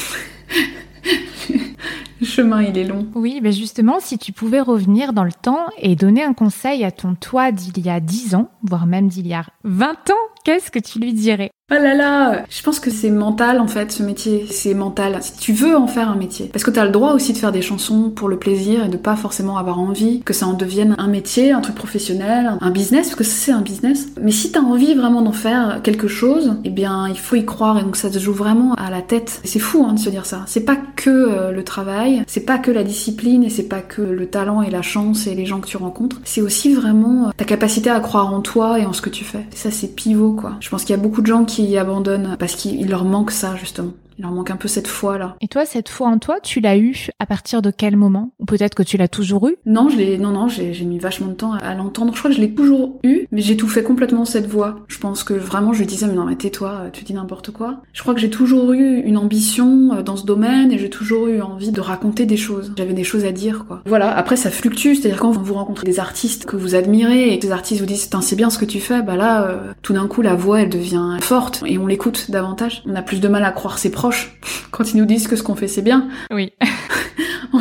Oui, 3.15 3.39
mais 3.41 3.51
justement, 3.51 3.99
si 3.99 4.17
tu 4.17 4.31
pouvais 4.31 4.61
revenir 4.61 5.13
dans 5.13 5.23
le 5.23 5.31
temps 5.31 5.67
et 5.77 5.95
donner 5.95 6.23
un 6.23 6.33
conseil 6.33 6.83
à 6.83 6.91
ton 6.91 7.15
toi 7.15 7.51
d'il 7.51 7.85
y 7.85 7.89
a 7.89 7.99
10 7.99 8.35
ans, 8.35 8.49
voire 8.63 8.85
même 8.85 9.07
d'il 9.07 9.27
y 9.27 9.33
a 9.33 9.45
20 9.63 10.09
ans, 10.11 10.25
qu'est-ce 10.45 10.71
que 10.71 10.79
tu 10.79 10.99
lui 10.99 11.13
dirais? 11.13 11.51
Oh 11.71 11.75
là 11.75 11.93
là, 11.93 12.45
je 12.49 12.63
pense 12.63 12.79
que 12.79 12.89
c'est 12.89 13.11
mental 13.11 13.59
en 13.59 13.67
fait 13.67 13.91
ce 13.91 14.01
métier, 14.01 14.47
c'est 14.49 14.73
mental. 14.73 15.19
Si 15.21 15.37
tu 15.37 15.53
veux 15.53 15.77
en 15.77 15.85
faire 15.85 16.09
un 16.09 16.15
métier, 16.15 16.49
parce 16.51 16.63
que 16.63 16.71
t'as 16.71 16.83
le 16.83 16.89
droit 16.89 17.13
aussi 17.13 17.31
de 17.31 17.37
faire 17.37 17.51
des 17.51 17.61
chansons 17.61 18.09
pour 18.09 18.27
le 18.27 18.39
plaisir 18.39 18.85
et 18.85 18.89
de 18.89 18.97
pas 18.97 19.15
forcément 19.15 19.55
avoir 19.55 19.79
envie 19.79 20.21
que 20.21 20.33
ça 20.33 20.47
en 20.47 20.53
devienne 20.53 20.95
un 20.97 21.07
métier, 21.07 21.51
un 21.51 21.61
truc 21.61 21.75
professionnel, 21.75 22.53
un 22.59 22.71
business, 22.71 23.09
parce 23.09 23.17
que 23.17 23.23
c'est 23.23 23.51
un 23.51 23.61
business. 23.61 24.07
Mais 24.19 24.31
si 24.31 24.51
t'as 24.51 24.61
envie 24.61 24.95
vraiment 24.95 25.21
d'en 25.21 25.31
faire 25.31 25.81
quelque 25.83 26.07
chose, 26.07 26.55
eh 26.63 26.71
bien 26.71 27.07
il 27.07 27.19
faut 27.19 27.35
y 27.35 27.45
croire 27.45 27.77
et 27.77 27.83
donc 27.83 27.97
ça 27.97 28.11
se 28.11 28.17
joue 28.17 28.33
vraiment 28.33 28.73
à 28.73 28.89
la 28.89 29.03
tête. 29.03 29.39
C'est 29.43 29.59
fou 29.59 29.85
hein, 29.87 29.93
de 29.93 29.99
se 29.99 30.09
dire 30.09 30.25
ça. 30.25 30.41
C'est 30.47 30.65
pas 30.65 30.77
que 30.95 31.11
euh, 31.11 31.51
le 31.51 31.63
travail, 31.63 32.23
c'est 32.25 32.47
pas 32.47 32.57
que 32.57 32.71
la 32.71 32.83
discipline 32.83 33.43
et 33.43 33.49
c'est 33.51 33.69
pas 33.69 33.81
que 33.81 34.01
le 34.01 34.25
talent 34.25 34.63
et 34.63 34.71
la 34.71 34.81
chance 34.81 35.27
et 35.27 35.35
les 35.35 35.45
gens 35.45 35.59
que 35.59 35.67
tu 35.67 35.77
rencontres. 35.77 36.19
C'est 36.23 36.41
aussi 36.41 36.73
vraiment 36.73 37.27
euh, 37.27 37.31
ta 37.37 37.45
capacité 37.45 37.91
à 37.91 37.99
croire 37.99 38.33
en 38.33 38.41
toi 38.41 38.79
et 38.79 38.87
en 38.87 38.93
ce 38.93 39.03
que 39.03 39.11
tu 39.11 39.23
fais. 39.23 39.45
Ça 39.53 39.69
c'est 39.69 39.95
pivot 39.95 40.33
quoi. 40.33 40.53
Je 40.61 40.69
pense 40.69 40.83
qu'il 40.83 40.95
y 40.95 40.99
a 40.99 41.01
beaucoup 41.01 41.21
de 41.21 41.27
gens 41.27 41.45
qui 41.45 41.58
abandonnent 41.77 42.35
parce 42.39 42.55
qu'il 42.55 42.89
leur 42.89 43.05
manque 43.05 43.31
ça 43.31 43.55
justement. 43.55 43.91
Il 44.19 44.23
leur 44.23 44.31
manque 44.31 44.51
un 44.51 44.57
peu 44.57 44.67
cette 44.67 44.87
foi 44.87 45.17
là. 45.17 45.37
Et 45.39 45.47
toi, 45.47 45.65
cette 45.65 45.87
foi 45.87 46.07
en 46.07 46.19
toi, 46.19 46.39
tu 46.43 46.59
l'as 46.59 46.77
eue 46.77 47.07
à 47.19 47.25
partir 47.25 47.61
de 47.61 47.71
quel 47.71 47.95
moment? 47.95 48.33
Ou 48.39 48.45
peut-être 48.45 48.75
que 48.75 48.83
tu 48.83 48.97
l'as 48.97 49.07
toujours 49.07 49.47
eue? 49.47 49.55
Non, 49.65 49.87
je 49.87 49.95
l'ai, 49.95 50.17
non, 50.17 50.31
non, 50.31 50.49
j'ai 50.49 50.73
mis 50.83 50.99
vachement 50.99 51.27
de 51.27 51.33
temps 51.33 51.53
à, 51.53 51.59
à 51.59 51.73
l'entendre. 51.73 52.13
Je 52.13 52.19
crois 52.19 52.29
que 52.29 52.35
je 52.35 52.41
l'ai 52.41 52.53
toujours 52.53 52.99
eu, 53.03 53.27
mais 53.31 53.39
j'ai 53.39 53.55
tout 53.55 53.69
fait 53.69 53.81
complètement 53.81 54.25
cette 54.25 54.47
voix. 54.47 54.81
Je 54.89 54.99
pense 54.99 55.23
que 55.23 55.33
vraiment, 55.33 55.71
je 55.71 55.79
lui 55.79 55.85
disais, 55.85 56.05
mais 56.05 56.15
non, 56.15 56.25
mais 56.25 56.35
tais-toi, 56.35 56.89
tu 56.91 57.05
dis 57.05 57.13
n'importe 57.13 57.51
quoi. 57.51 57.81
Je 57.93 58.01
crois 58.01 58.13
que 58.13 58.19
j'ai 58.19 58.29
toujours 58.29 58.73
eu 58.73 58.99
une 58.99 59.15
ambition 59.15 59.93
euh, 59.93 60.01
dans 60.03 60.17
ce 60.17 60.25
domaine 60.25 60.73
et 60.73 60.77
j'ai 60.77 60.89
toujours 60.89 61.27
eu 61.27 61.41
envie 61.41 61.71
de 61.71 61.79
raconter 61.79 62.25
des 62.25 62.35
choses. 62.35 62.73
J'avais 62.77 62.93
des 62.93 63.05
choses 63.05 63.23
à 63.23 63.31
dire, 63.31 63.63
quoi. 63.67 63.81
Voilà. 63.85 64.13
Après, 64.13 64.35
ça 64.35 64.51
fluctue, 64.51 64.95
c'est-à-dire 64.95 65.19
quand 65.19 65.31
vous 65.31 65.53
rencontrez 65.53 65.85
des 65.85 66.01
artistes 66.01 66.45
que 66.45 66.57
vous 66.57 66.75
admirez 66.75 67.33
et 67.33 67.39
que 67.39 67.45
ces 67.45 67.53
artistes 67.53 67.79
vous 67.79 67.87
disent, 67.87 68.09
c'est 68.21 68.35
bien 68.35 68.49
ce 68.49 68.57
que 68.57 68.65
tu 68.65 68.81
fais, 68.81 69.01
bah 69.01 69.15
là, 69.15 69.43
euh, 69.43 69.71
tout 69.81 69.93
d'un 69.93 70.07
coup, 70.07 70.21
la 70.21 70.35
voix, 70.35 70.61
elle 70.61 70.69
devient 70.69 71.17
forte 71.21 71.63
et 71.65 71.77
on 71.77 71.87
l'écoute 71.87 72.29
davantage. 72.31 72.83
On 72.85 72.95
a 72.95 73.01
plus 73.01 73.21
de 73.21 73.27
mal 73.29 73.45
à 73.45 73.51
croire 73.51 73.77
ses 73.77 73.91
proches 74.09 74.31
quand 74.71 74.93
ils 74.93 74.97
nous 74.97 75.05
disent 75.05 75.27
que 75.27 75.35
ce 75.35 75.43
qu'on 75.43 75.55
fait, 75.55 75.67
c'est 75.67 75.81
bien. 75.81 76.07
Oui. 76.31 76.53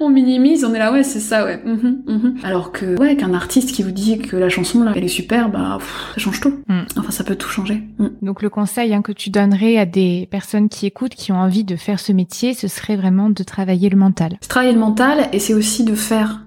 on 0.00 0.10
minimise, 0.10 0.64
on 0.64 0.74
est 0.74 0.78
là, 0.78 0.92
ouais, 0.92 1.04
c'est 1.04 1.20
ça, 1.20 1.44
ouais. 1.44 1.60
mhm, 1.64 2.02
mhm. 2.06 2.36
Alors 2.42 2.72
que, 2.72 2.98
ouais, 2.98 3.16
qu'un 3.16 3.34
artiste 3.34 3.72
qui 3.72 3.82
vous 3.82 3.92
dit 3.92 4.18
que 4.18 4.36
la 4.36 4.48
chanson, 4.48 4.82
là, 4.82 4.92
elle 4.96 5.04
est 5.04 5.08
super, 5.08 5.48
bah, 5.48 5.76
pff, 5.78 6.12
ça 6.14 6.20
change 6.20 6.40
tout. 6.40 6.60
Mm. 6.68 6.80
Enfin, 6.96 7.10
ça 7.10 7.24
peut 7.24 7.36
tout 7.36 7.48
changer. 7.48 7.82
Mm. 7.98 8.06
Donc 8.22 8.42
le 8.42 8.50
conseil 8.50 8.94
hein, 8.94 9.02
que 9.02 9.12
tu 9.12 9.30
donnerais 9.30 9.78
à 9.78 9.86
des 9.86 10.26
personnes 10.30 10.68
qui 10.68 10.86
écoutent, 10.86 11.14
qui 11.14 11.30
ont 11.30 11.38
envie 11.38 11.64
de 11.64 11.76
faire 11.76 12.00
ce 12.00 12.12
métier, 12.12 12.54
ce 12.54 12.68
serait 12.68 12.96
vraiment 12.96 13.30
de 13.30 13.42
travailler 13.44 13.90
le 13.90 13.96
mental. 13.96 14.38
Travailler 14.48 14.72
le 14.72 14.80
mental 14.80 15.28
et 15.32 15.38
c'est 15.38 15.54
aussi 15.54 15.84
de 15.84 15.94
faire. 15.94 16.40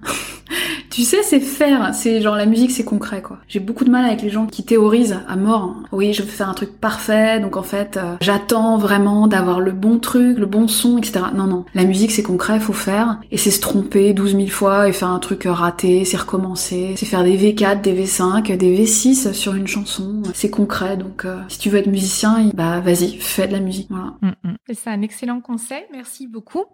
Tu 0.96 1.02
sais, 1.02 1.22
c'est 1.22 1.40
faire. 1.40 1.94
C'est 1.94 2.22
genre 2.22 2.36
la 2.36 2.46
musique, 2.46 2.70
c'est 2.70 2.82
concret, 2.82 3.20
quoi. 3.20 3.36
J'ai 3.48 3.60
beaucoup 3.60 3.84
de 3.84 3.90
mal 3.90 4.06
avec 4.06 4.22
les 4.22 4.30
gens 4.30 4.46
qui 4.46 4.64
théorisent 4.64 5.20
à 5.28 5.36
mort. 5.36 5.76
Oui, 5.92 6.14
je 6.14 6.22
veux 6.22 6.28
faire 6.28 6.48
un 6.48 6.54
truc 6.54 6.80
parfait, 6.80 7.38
donc 7.38 7.58
en 7.58 7.62
fait, 7.62 7.98
euh, 7.98 8.16
j'attends 8.22 8.78
vraiment 8.78 9.26
d'avoir 9.26 9.60
le 9.60 9.72
bon 9.72 9.98
truc, 9.98 10.38
le 10.38 10.46
bon 10.46 10.68
son, 10.68 10.96
etc. 10.96 11.26
Non, 11.34 11.46
non. 11.46 11.66
La 11.74 11.84
musique, 11.84 12.12
c'est 12.12 12.22
concret, 12.22 12.60
faut 12.60 12.72
faire. 12.72 13.20
Et 13.30 13.36
c'est 13.36 13.50
se 13.50 13.60
tromper 13.60 14.14
12 14.14 14.36
000 14.36 14.46
fois 14.46 14.88
et 14.88 14.92
faire 14.92 15.08
un 15.08 15.18
truc 15.18 15.44
euh, 15.44 15.52
raté, 15.52 16.06
c'est 16.06 16.16
recommencer. 16.16 16.94
C'est 16.96 17.04
faire 17.04 17.24
des 17.24 17.36
V4, 17.36 17.82
des 17.82 17.92
V5, 17.92 18.56
des 18.56 18.78
V6 18.78 19.34
sur 19.34 19.54
une 19.54 19.66
chanson. 19.66 20.22
C'est 20.32 20.48
concret, 20.48 20.96
donc 20.96 21.26
euh, 21.26 21.36
si 21.48 21.58
tu 21.58 21.68
veux 21.68 21.78
être 21.78 21.88
musicien, 21.88 22.50
bah 22.54 22.80
vas-y, 22.80 23.18
fais 23.18 23.46
de 23.46 23.52
la 23.52 23.60
musique. 23.60 23.88
Voilà. 23.90 24.14
Mm, 24.22 24.48
mm. 24.48 24.56
C'est 24.72 24.88
un 24.88 25.02
excellent 25.02 25.42
conseil, 25.42 25.82
merci 25.92 26.26
beaucoup. 26.26 26.64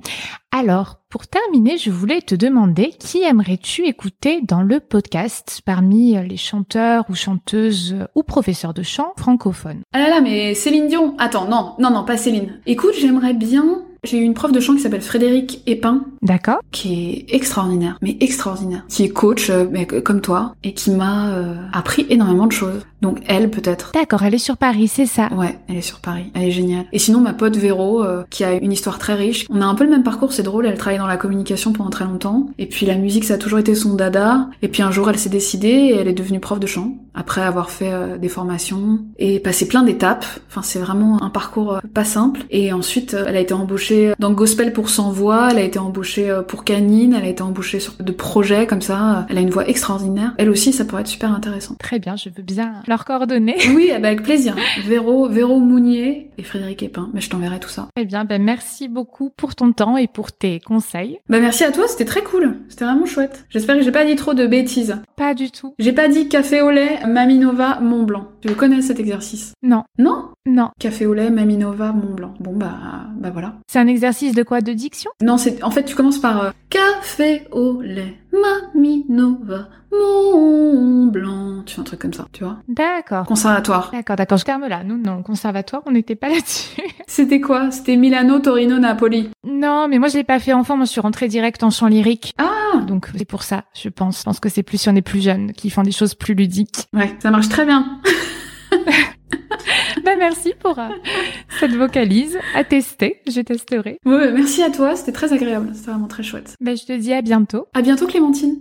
Alors, 0.54 0.98
pour 1.08 1.26
terminer, 1.26 1.78
je 1.78 1.90
voulais 1.90 2.20
te 2.20 2.34
demander 2.34 2.90
qui 2.98 3.22
aimerais-tu 3.22 3.86
écouter 3.86 4.42
dans 4.42 4.60
le 4.60 4.80
podcast 4.80 5.62
parmi 5.64 6.14
les 6.28 6.36
chanteurs 6.36 7.06
ou 7.08 7.14
chanteuses 7.14 7.96
ou 8.14 8.22
professeurs 8.22 8.74
de 8.74 8.82
chant 8.82 9.14
francophones? 9.16 9.80
Ah 9.94 10.00
là 10.00 10.10
là, 10.10 10.20
mais 10.20 10.52
Céline 10.52 10.88
Dion. 10.88 11.16
Attends, 11.18 11.48
non, 11.48 11.74
non, 11.78 11.90
non, 11.90 12.04
pas 12.04 12.18
Céline. 12.18 12.60
Écoute, 12.66 12.92
j'aimerais 13.00 13.32
bien. 13.32 13.82
J'ai 14.04 14.18
eu 14.18 14.22
une 14.22 14.34
prof 14.34 14.50
de 14.50 14.58
chant 14.58 14.74
qui 14.74 14.80
s'appelle 14.80 15.00
Frédéric 15.00 15.62
Epin, 15.64 16.02
D'accord 16.22 16.58
qui 16.72 17.24
est 17.28 17.34
extraordinaire, 17.36 17.98
mais 18.02 18.16
extraordinaire, 18.18 18.82
qui 18.88 19.04
est 19.04 19.10
coach, 19.10 19.48
euh, 19.48 19.64
mais 19.70 19.86
comme 19.86 20.20
toi, 20.20 20.56
et 20.64 20.74
qui 20.74 20.90
m'a 20.90 21.30
euh, 21.30 21.54
appris 21.72 22.06
énormément 22.10 22.48
de 22.48 22.52
choses. 22.52 22.84
Donc 23.00 23.20
elle, 23.28 23.48
peut-être. 23.48 23.92
D'accord, 23.92 24.24
elle 24.24 24.34
est 24.34 24.38
sur 24.38 24.56
Paris, 24.56 24.88
c'est 24.88 25.06
ça? 25.06 25.32
Ouais, 25.32 25.56
elle 25.68 25.76
est 25.76 25.82
sur 25.82 26.00
Paris, 26.00 26.32
elle 26.34 26.48
est 26.48 26.50
géniale. 26.50 26.86
Et 26.90 26.98
sinon, 26.98 27.20
ma 27.20 27.32
pote 27.32 27.56
Véro, 27.56 28.02
euh, 28.02 28.24
qui 28.28 28.42
a 28.42 28.54
une 28.54 28.72
histoire 28.72 28.98
très 28.98 29.14
riche. 29.14 29.46
On 29.50 29.60
a 29.60 29.66
un 29.66 29.76
peu 29.76 29.84
le 29.84 29.90
même 29.90 30.02
parcours, 30.02 30.32
c'est 30.32 30.42
drôle, 30.42 30.66
elle 30.66 30.78
travaille 30.78 30.98
dans 30.98 31.06
la 31.06 31.16
communication 31.16 31.72
pendant 31.72 31.90
très 31.90 32.04
longtemps. 32.04 32.48
Et 32.58 32.66
puis 32.66 32.86
la 32.86 32.96
musique, 32.96 33.22
ça 33.22 33.34
a 33.34 33.38
toujours 33.38 33.60
été 33.60 33.76
son 33.76 33.94
dada. 33.94 34.48
Et 34.62 34.68
puis 34.68 34.82
un 34.82 34.90
jour, 34.90 35.10
elle 35.10 35.18
s'est 35.18 35.30
décidée 35.30 35.68
et 35.68 35.94
elle 35.94 36.08
est 36.08 36.12
devenue 36.12 36.40
prof 36.40 36.58
de 36.58 36.66
chant, 36.66 36.96
après 37.14 37.42
avoir 37.42 37.70
fait 37.70 37.92
euh, 37.92 38.16
des 38.18 38.28
formations 38.28 39.00
et 39.18 39.40
passé 39.40 39.68
plein 39.68 39.82
d'étapes. 39.82 40.24
Enfin, 40.48 40.62
c'est 40.62 40.78
vraiment 40.78 41.22
un 41.22 41.30
parcours 41.30 41.74
euh, 41.74 41.80
pas 41.92 42.04
simple. 42.04 42.40
Et 42.50 42.72
ensuite, 42.72 43.14
euh, 43.14 43.24
elle 43.26 43.36
a 43.36 43.40
été 43.40 43.54
embauchée 43.54 44.12
dans 44.18 44.32
Gospel 44.32 44.72
pour 44.72 44.88
sans 44.88 45.10
voix, 45.10 45.48
elle 45.50 45.58
a 45.58 45.62
été 45.62 45.78
embauchée 45.78 46.34
pour 46.48 46.64
Canine, 46.64 47.14
elle 47.14 47.24
a 47.24 47.28
été 47.28 47.42
embauchée 47.42 47.80
sur 47.80 47.94
de 47.98 48.12
projets 48.12 48.66
comme 48.66 48.82
ça. 48.82 49.26
Elle 49.28 49.38
a 49.38 49.40
une 49.40 49.50
voix 49.50 49.68
extraordinaire. 49.68 50.34
Elle 50.38 50.50
aussi, 50.50 50.72
ça 50.72 50.84
pourrait 50.84 51.02
être 51.02 51.08
super 51.08 51.32
intéressant. 51.32 51.74
Très 51.78 51.98
bien, 51.98 52.16
je 52.16 52.28
veux 52.28 52.42
bien 52.42 52.82
leur 52.86 53.04
coordonner. 53.04 53.56
Oui, 53.74 53.88
eh 53.88 53.94
ben, 53.94 54.04
avec 54.06 54.22
plaisir. 54.22 54.54
Véro, 54.84 55.28
Véro 55.28 55.58
Mounier 55.58 56.30
et 56.36 56.42
Frédéric 56.42 56.82
Epin. 56.82 57.08
Mais 57.14 57.22
je 57.22 57.30
t'enverrai 57.30 57.58
tout 57.58 57.70
ça. 57.70 57.88
Très 57.96 58.04
bien, 58.04 58.24
ben 58.24 58.42
merci 58.42 58.86
beaucoup 58.86 59.30
pour 59.30 59.54
ton 59.54 59.72
temps 59.72 59.96
et 59.96 60.08
pour 60.08 60.30
tes 60.30 60.60
conseils. 60.60 61.18
Bah 61.30 61.40
merci 61.40 61.64
à 61.64 61.72
toi, 61.72 61.84
c'était 61.88 62.04
très 62.04 62.22
cool. 62.22 62.58
C'était 62.68 62.84
vraiment 62.84 63.06
chouette. 63.06 63.46
J'espère 63.48 63.76
que 63.76 63.82
j'ai 63.82 63.92
pas 63.92 64.04
dit 64.04 64.16
trop 64.16 64.34
de 64.34 64.46
bêtises. 64.46 64.96
Pas 65.16 65.32
du 65.32 65.50
tout. 65.50 65.74
J'ai 65.78 65.92
pas 65.92 66.08
dit 66.08 66.28
café 66.28 66.60
au 66.60 66.70
lait, 66.70 66.98
Maminova, 67.06 67.80
Mont 67.80 68.02
Blanc. 68.04 68.28
Tu 68.40 68.48
le 68.48 68.54
connais 68.54 68.82
cet 68.82 69.00
exercice? 69.00 69.52
Non, 69.62 69.82
Non? 69.98 70.28
Non. 70.46 70.70
Café 70.80 71.06
au 71.06 71.14
lait, 71.14 71.30
Maminova, 71.30 71.92
Mont 71.92 72.14
Blanc. 72.14 72.34
Bon 72.40 72.54
bah 72.56 72.74
bah 73.16 73.30
voilà. 73.30 73.54
C'est 73.68 73.78
un 73.78 73.86
exercice 73.86 74.34
de 74.34 74.42
quoi? 74.42 74.60
De 74.60 74.72
diction? 74.72 75.10
Non, 75.22 75.36
c'est 75.38 75.62
en 75.62 75.70
fait 75.70 75.84
tu 75.84 75.94
commences 75.94 76.18
par 76.18 76.44
euh, 76.44 76.50
café 76.70 77.46
au 77.52 77.80
lait, 77.80 78.16
Maminova, 78.32 79.68
Mont 79.92 81.06
Blanc. 81.06 81.31
Un 81.78 81.84
truc 81.84 82.00
comme 82.00 82.12
ça, 82.12 82.26
tu 82.32 82.44
vois 82.44 82.58
D'accord. 82.68 83.26
Conservatoire. 83.26 83.90
D'accord, 83.92 84.16
d'accord, 84.16 84.38
je 84.38 84.68
là. 84.68 84.84
Nous, 84.84 84.98
non, 84.98 85.22
conservatoire, 85.22 85.82
on 85.86 85.92
n'était 85.92 86.14
pas 86.14 86.28
là-dessus. 86.28 86.80
C'était 87.06 87.40
quoi? 87.40 87.70
C'était 87.70 87.96
Milano, 87.96 88.38
Torino, 88.38 88.78
Napoli. 88.78 89.30
non, 89.44 89.88
mais 89.88 89.98
moi, 89.98 90.08
je 90.08 90.16
l'ai 90.16 90.24
pas 90.24 90.38
fait 90.38 90.52
enfant. 90.52 90.76
Moi, 90.76 90.86
je 90.86 90.90
suis 90.90 91.00
rentrée 91.00 91.28
direct 91.28 91.62
en 91.62 91.70
chant 91.70 91.86
lyrique. 91.86 92.32
Ah 92.38 92.80
Donc, 92.86 93.08
c'est 93.16 93.24
pour 93.24 93.42
ça, 93.42 93.64
je 93.74 93.88
pense. 93.88 94.18
Je 94.18 94.24
pense 94.24 94.40
que 94.40 94.48
c'est 94.48 94.62
plus 94.62 94.78
si 94.78 94.88
on 94.88 94.96
est 94.96 95.02
plus 95.02 95.22
jeune, 95.22 95.52
qui 95.52 95.70
font 95.70 95.82
des 95.82 95.92
choses 95.92 96.14
plus 96.14 96.34
ludiques. 96.34 96.86
Ouais, 96.92 97.14
ça 97.20 97.30
marche 97.30 97.48
très 97.48 97.64
bien. 97.64 98.00
bah, 100.04 100.12
merci 100.18 100.52
pour 100.58 100.78
euh, 100.78 100.88
cette 101.60 101.74
vocalise. 101.74 102.38
À 102.54 102.64
tester. 102.64 103.20
Je 103.26 103.40
testerai. 103.40 103.98
Ouais, 104.04 104.32
merci 104.32 104.62
à 104.62 104.70
toi, 104.70 104.96
c'était 104.96 105.12
très 105.12 105.32
agréable. 105.32 105.70
C'était 105.74 105.90
vraiment 105.90 106.08
très 106.08 106.22
chouette. 106.22 106.56
Ben, 106.60 106.76
je 106.76 106.84
te 106.84 106.92
dis 106.96 107.12
à 107.12 107.22
bientôt. 107.22 107.66
À 107.74 107.82
bientôt 107.82 108.06
Clémentine. 108.06 108.58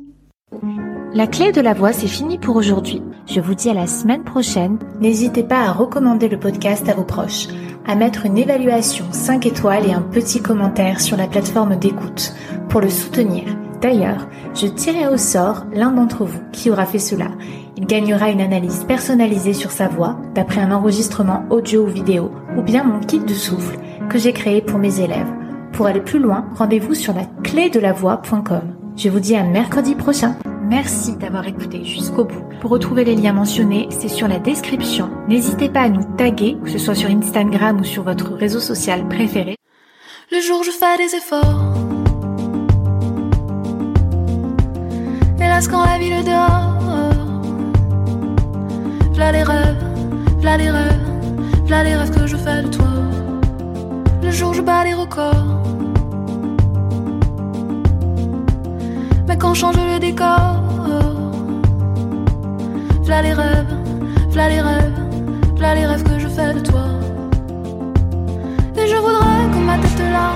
La 1.13 1.27
clé 1.27 1.51
de 1.51 1.61
la 1.61 1.73
voix, 1.73 1.93
c'est 1.93 2.07
fini 2.07 2.37
pour 2.37 2.57
aujourd'hui. 2.57 3.01
Je 3.25 3.39
vous 3.39 3.55
dis 3.55 3.69
à 3.69 3.73
la 3.73 3.87
semaine 3.87 4.23
prochaine. 4.23 4.79
N'hésitez 4.99 5.43
pas 5.43 5.61
à 5.61 5.71
recommander 5.71 6.27
le 6.27 6.39
podcast 6.39 6.89
à 6.89 6.93
vos 6.93 7.03
proches, 7.03 7.47
à 7.85 7.95
mettre 7.95 8.25
une 8.25 8.37
évaluation 8.37 9.05
5 9.11 9.45
étoiles 9.45 9.87
et 9.87 9.93
un 9.93 10.01
petit 10.01 10.41
commentaire 10.41 10.99
sur 10.99 11.15
la 11.15 11.27
plateforme 11.27 11.77
d'écoute 11.77 12.33
pour 12.69 12.81
le 12.81 12.89
soutenir. 12.89 13.43
D'ailleurs, 13.81 14.27
je 14.53 14.67
tirerai 14.67 15.07
au 15.07 15.17
sort 15.17 15.65
l'un 15.73 15.91
d'entre 15.91 16.25
vous 16.25 16.41
qui 16.51 16.69
aura 16.69 16.85
fait 16.85 16.99
cela. 16.99 17.29
Il 17.77 17.85
gagnera 17.85 18.29
une 18.29 18.41
analyse 18.41 18.83
personnalisée 18.83 19.53
sur 19.53 19.71
sa 19.71 19.87
voix 19.87 20.17
d'après 20.35 20.61
un 20.61 20.71
enregistrement 20.71 21.45
audio 21.49 21.83
ou 21.83 21.87
vidéo 21.87 22.31
ou 22.57 22.61
bien 22.61 22.83
mon 22.83 22.99
kit 22.99 23.19
de 23.19 23.33
souffle 23.33 23.79
que 24.09 24.17
j'ai 24.17 24.33
créé 24.33 24.61
pour 24.61 24.79
mes 24.79 24.99
élèves. 24.99 25.31
Pour 25.71 25.85
aller 25.85 26.01
plus 26.01 26.19
loin, 26.19 26.45
rendez-vous 26.55 26.93
sur 26.93 27.13
la 27.13 27.25
clé. 27.41 27.71
Je 29.03 29.09
vous 29.09 29.19
dis 29.19 29.35
à 29.35 29.41
mercredi 29.41 29.95
prochain. 29.95 30.37
Merci 30.61 31.15
d'avoir 31.15 31.47
écouté 31.47 31.83
jusqu'au 31.83 32.23
bout. 32.23 32.43
Pour 32.59 32.69
retrouver 32.69 33.03
les 33.03 33.15
liens 33.15 33.33
mentionnés, 33.33 33.87
c'est 33.89 34.07
sur 34.07 34.27
la 34.27 34.37
description. 34.37 35.09
N'hésitez 35.27 35.69
pas 35.69 35.81
à 35.81 35.89
nous 35.89 36.03
taguer, 36.17 36.55
que 36.63 36.69
ce 36.69 36.77
soit 36.77 36.93
sur 36.93 37.09
Instagram 37.09 37.79
ou 37.79 37.83
sur 37.83 38.03
votre 38.03 38.31
réseau 38.35 38.59
social 38.59 39.07
préféré. 39.07 39.57
Le 40.31 40.39
jour 40.39 40.63
je 40.63 40.69
fais 40.69 40.97
des 40.97 41.15
efforts. 41.15 41.73
Hélas, 45.39 45.67
quand 45.67 45.83
la 45.83 45.97
ville 45.97 46.23
dehors, 46.23 46.77
v'là 49.13 49.31
les 49.31 49.41
rêves, 49.41 49.83
v'là 50.41 50.57
les 50.57 50.69
rêves, 50.69 51.01
v'là 51.65 51.83
les 51.83 51.95
rêves 51.95 52.15
que 52.15 52.27
je 52.27 52.37
fais 52.37 52.61
de 52.61 52.67
toi. 52.67 52.85
Le 54.21 54.29
jour 54.29 54.53
je 54.53 54.61
bats 54.61 54.83
les 54.83 54.93
records. 54.93 55.51
Mais 59.31 59.37
quand 59.37 59.53
change 59.53 59.77
le 59.77 59.97
décor, 59.97 60.59
v'là 63.01 63.21
les 63.21 63.31
rêves, 63.31 63.73
v'là 64.29 64.49
les 64.49 64.59
rêves, 64.59 64.99
v'là 65.55 65.73
les 65.73 65.85
rêves 65.85 66.03
que 66.03 66.19
je 66.19 66.27
fais 66.27 66.53
de 66.53 66.59
toi. 66.59 66.87
Et 68.75 68.87
je 68.89 68.97
voudrais 68.97 69.45
que 69.53 69.59
ma 69.65 69.77
tête 69.77 70.03
là 70.11 70.31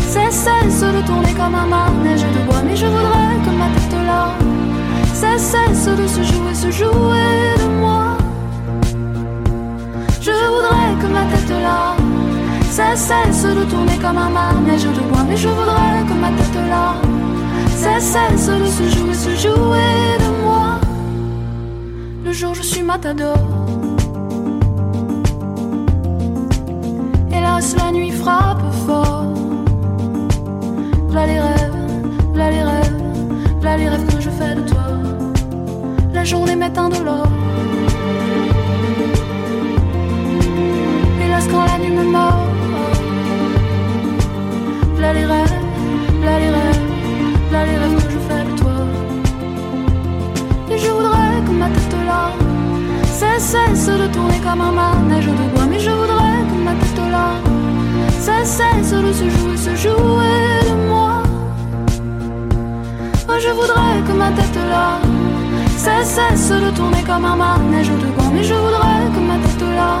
cesse 0.00 0.80
de 0.80 1.00
tourner 1.06 1.32
comme 1.32 1.54
un 1.54 1.66
manège 1.66 2.22
de 2.22 2.40
bois. 2.46 2.60
Mais 2.66 2.74
je 2.74 2.86
voudrais 2.86 3.36
que 3.44 3.50
ma 3.60 3.68
tête 3.74 3.98
là 4.10 4.34
cesse 5.14 5.86
de 5.86 6.06
se 6.08 6.22
jouer, 6.24 6.54
se 6.54 6.70
jouer 6.72 7.54
de 7.62 7.68
moi. 7.80 8.16
Je 10.20 10.32
voudrais 10.52 10.90
que 11.00 11.06
ma 11.06 11.24
tête 11.30 11.50
là 11.50 11.94
cesse 12.96 13.44
de 13.44 13.62
tourner 13.70 13.96
comme 13.98 14.18
un 14.18 14.30
manège 14.30 14.86
de 14.86 15.02
bois. 15.08 15.24
Mais 15.28 15.36
je 15.36 15.48
voudrais 15.48 16.02
que 16.08 16.14
ma 16.14 16.30
tête 16.30 16.58
là 16.68 17.07
cesse 17.78 18.48
de 18.48 18.66
se 18.66 18.84
jouer, 18.96 19.14
se 19.14 19.32
jouer 19.44 20.08
de 20.24 20.30
moi. 20.42 20.80
Le 22.24 22.32
jour 22.32 22.54
je 22.54 22.62
suis 22.62 22.82
matador. 22.82 23.38
Hélas, 27.30 27.76
la 27.76 27.92
nuit 27.92 28.10
frappe 28.10 28.62
fort. 28.86 29.26
V'là 31.10 31.26
les 31.26 31.40
rêves, 31.40 31.78
v'là 32.34 32.50
les 32.50 32.64
rêves, 32.72 33.02
v'là 33.60 33.76
les 33.76 33.88
rêves 33.88 34.06
que 34.12 34.20
je 34.20 34.30
fais 34.30 34.54
de 34.54 34.62
toi. 34.72 34.86
La 36.12 36.24
journée 36.24 36.56
m'est 36.56 36.76
indolore. 36.76 37.32
Hélas, 41.22 41.46
quand 41.50 41.64
la 41.64 41.78
nuit 41.78 41.94
me 42.00 42.04
mord. 42.04 42.47
cesse 53.38 53.86
de 53.86 54.06
tourner 54.08 54.40
comme 54.40 54.60
un 54.60 54.72
manège 54.72 55.26
de 55.26 55.54
bois, 55.54 55.66
mais 55.70 55.78
je 55.78 55.90
voudrais 55.90 56.42
que 56.50 56.56
ma 56.64 56.72
tête 56.72 57.10
là, 57.10 57.28
ça 58.18 58.44
cesse 58.44 58.90
de 58.90 59.12
se 59.12 59.30
jouer, 59.30 59.56
se 59.56 59.76
jouer 59.76 60.48
de 60.68 60.88
moi. 60.88 61.22
Moi 63.26 63.38
je 63.38 63.50
voudrais 63.50 64.00
que 64.06 64.12
ma 64.12 64.30
tête 64.32 64.58
là, 64.68 64.98
ça 65.76 66.02
cesse 66.02 66.50
de 66.50 66.70
tourner 66.70 67.02
comme 67.04 67.24
un 67.24 67.36
manège 67.36 67.90
de 67.90 68.08
bois, 68.16 68.30
mais 68.32 68.42
je 68.42 68.54
voudrais 68.54 69.06
que 69.14 69.20
ma 69.20 69.36
tête 69.44 69.68
là, 69.76 70.00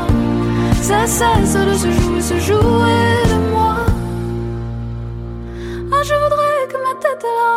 ça 0.80 1.06
cesse 1.06 1.54
de 1.54 1.74
se 1.74 1.90
jouer, 1.92 2.20
se 2.20 2.38
jouer 2.40 3.12
de 3.32 3.52
moi. 3.52 3.76
Ah, 5.92 6.02
je 6.02 6.14
voudrais 6.14 6.62
que 6.70 6.76
ma 6.86 6.94
tête 7.00 7.22
là. 7.22 7.54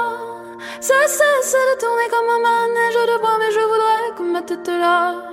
Ça 0.79 0.93
cesse 1.07 1.53
de 1.53 1.79
tourner 1.79 2.07
comme 2.13 2.29
un 2.35 2.41
manège 2.49 2.99
de 3.11 3.21
bois, 3.21 3.37
mais 3.39 3.51
je 3.51 3.63
voudrais 3.71 4.09
que 4.17 4.33
ma 4.33 4.41
tête 4.41 4.67
là. 4.67 5.30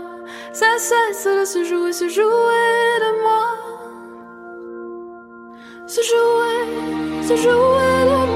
Ça 0.58 0.66
cesse 0.76 1.24
de 1.24 1.44
se 1.44 1.62
jouer, 1.62 1.92
se 1.92 2.08
jouer 2.08 2.98
de 3.04 3.10
moi. 3.22 3.46
Se 5.86 6.00
jouer, 6.10 7.22
se 7.22 7.36
jouer 7.36 8.04
de 8.10 8.16
moi. 8.16 8.27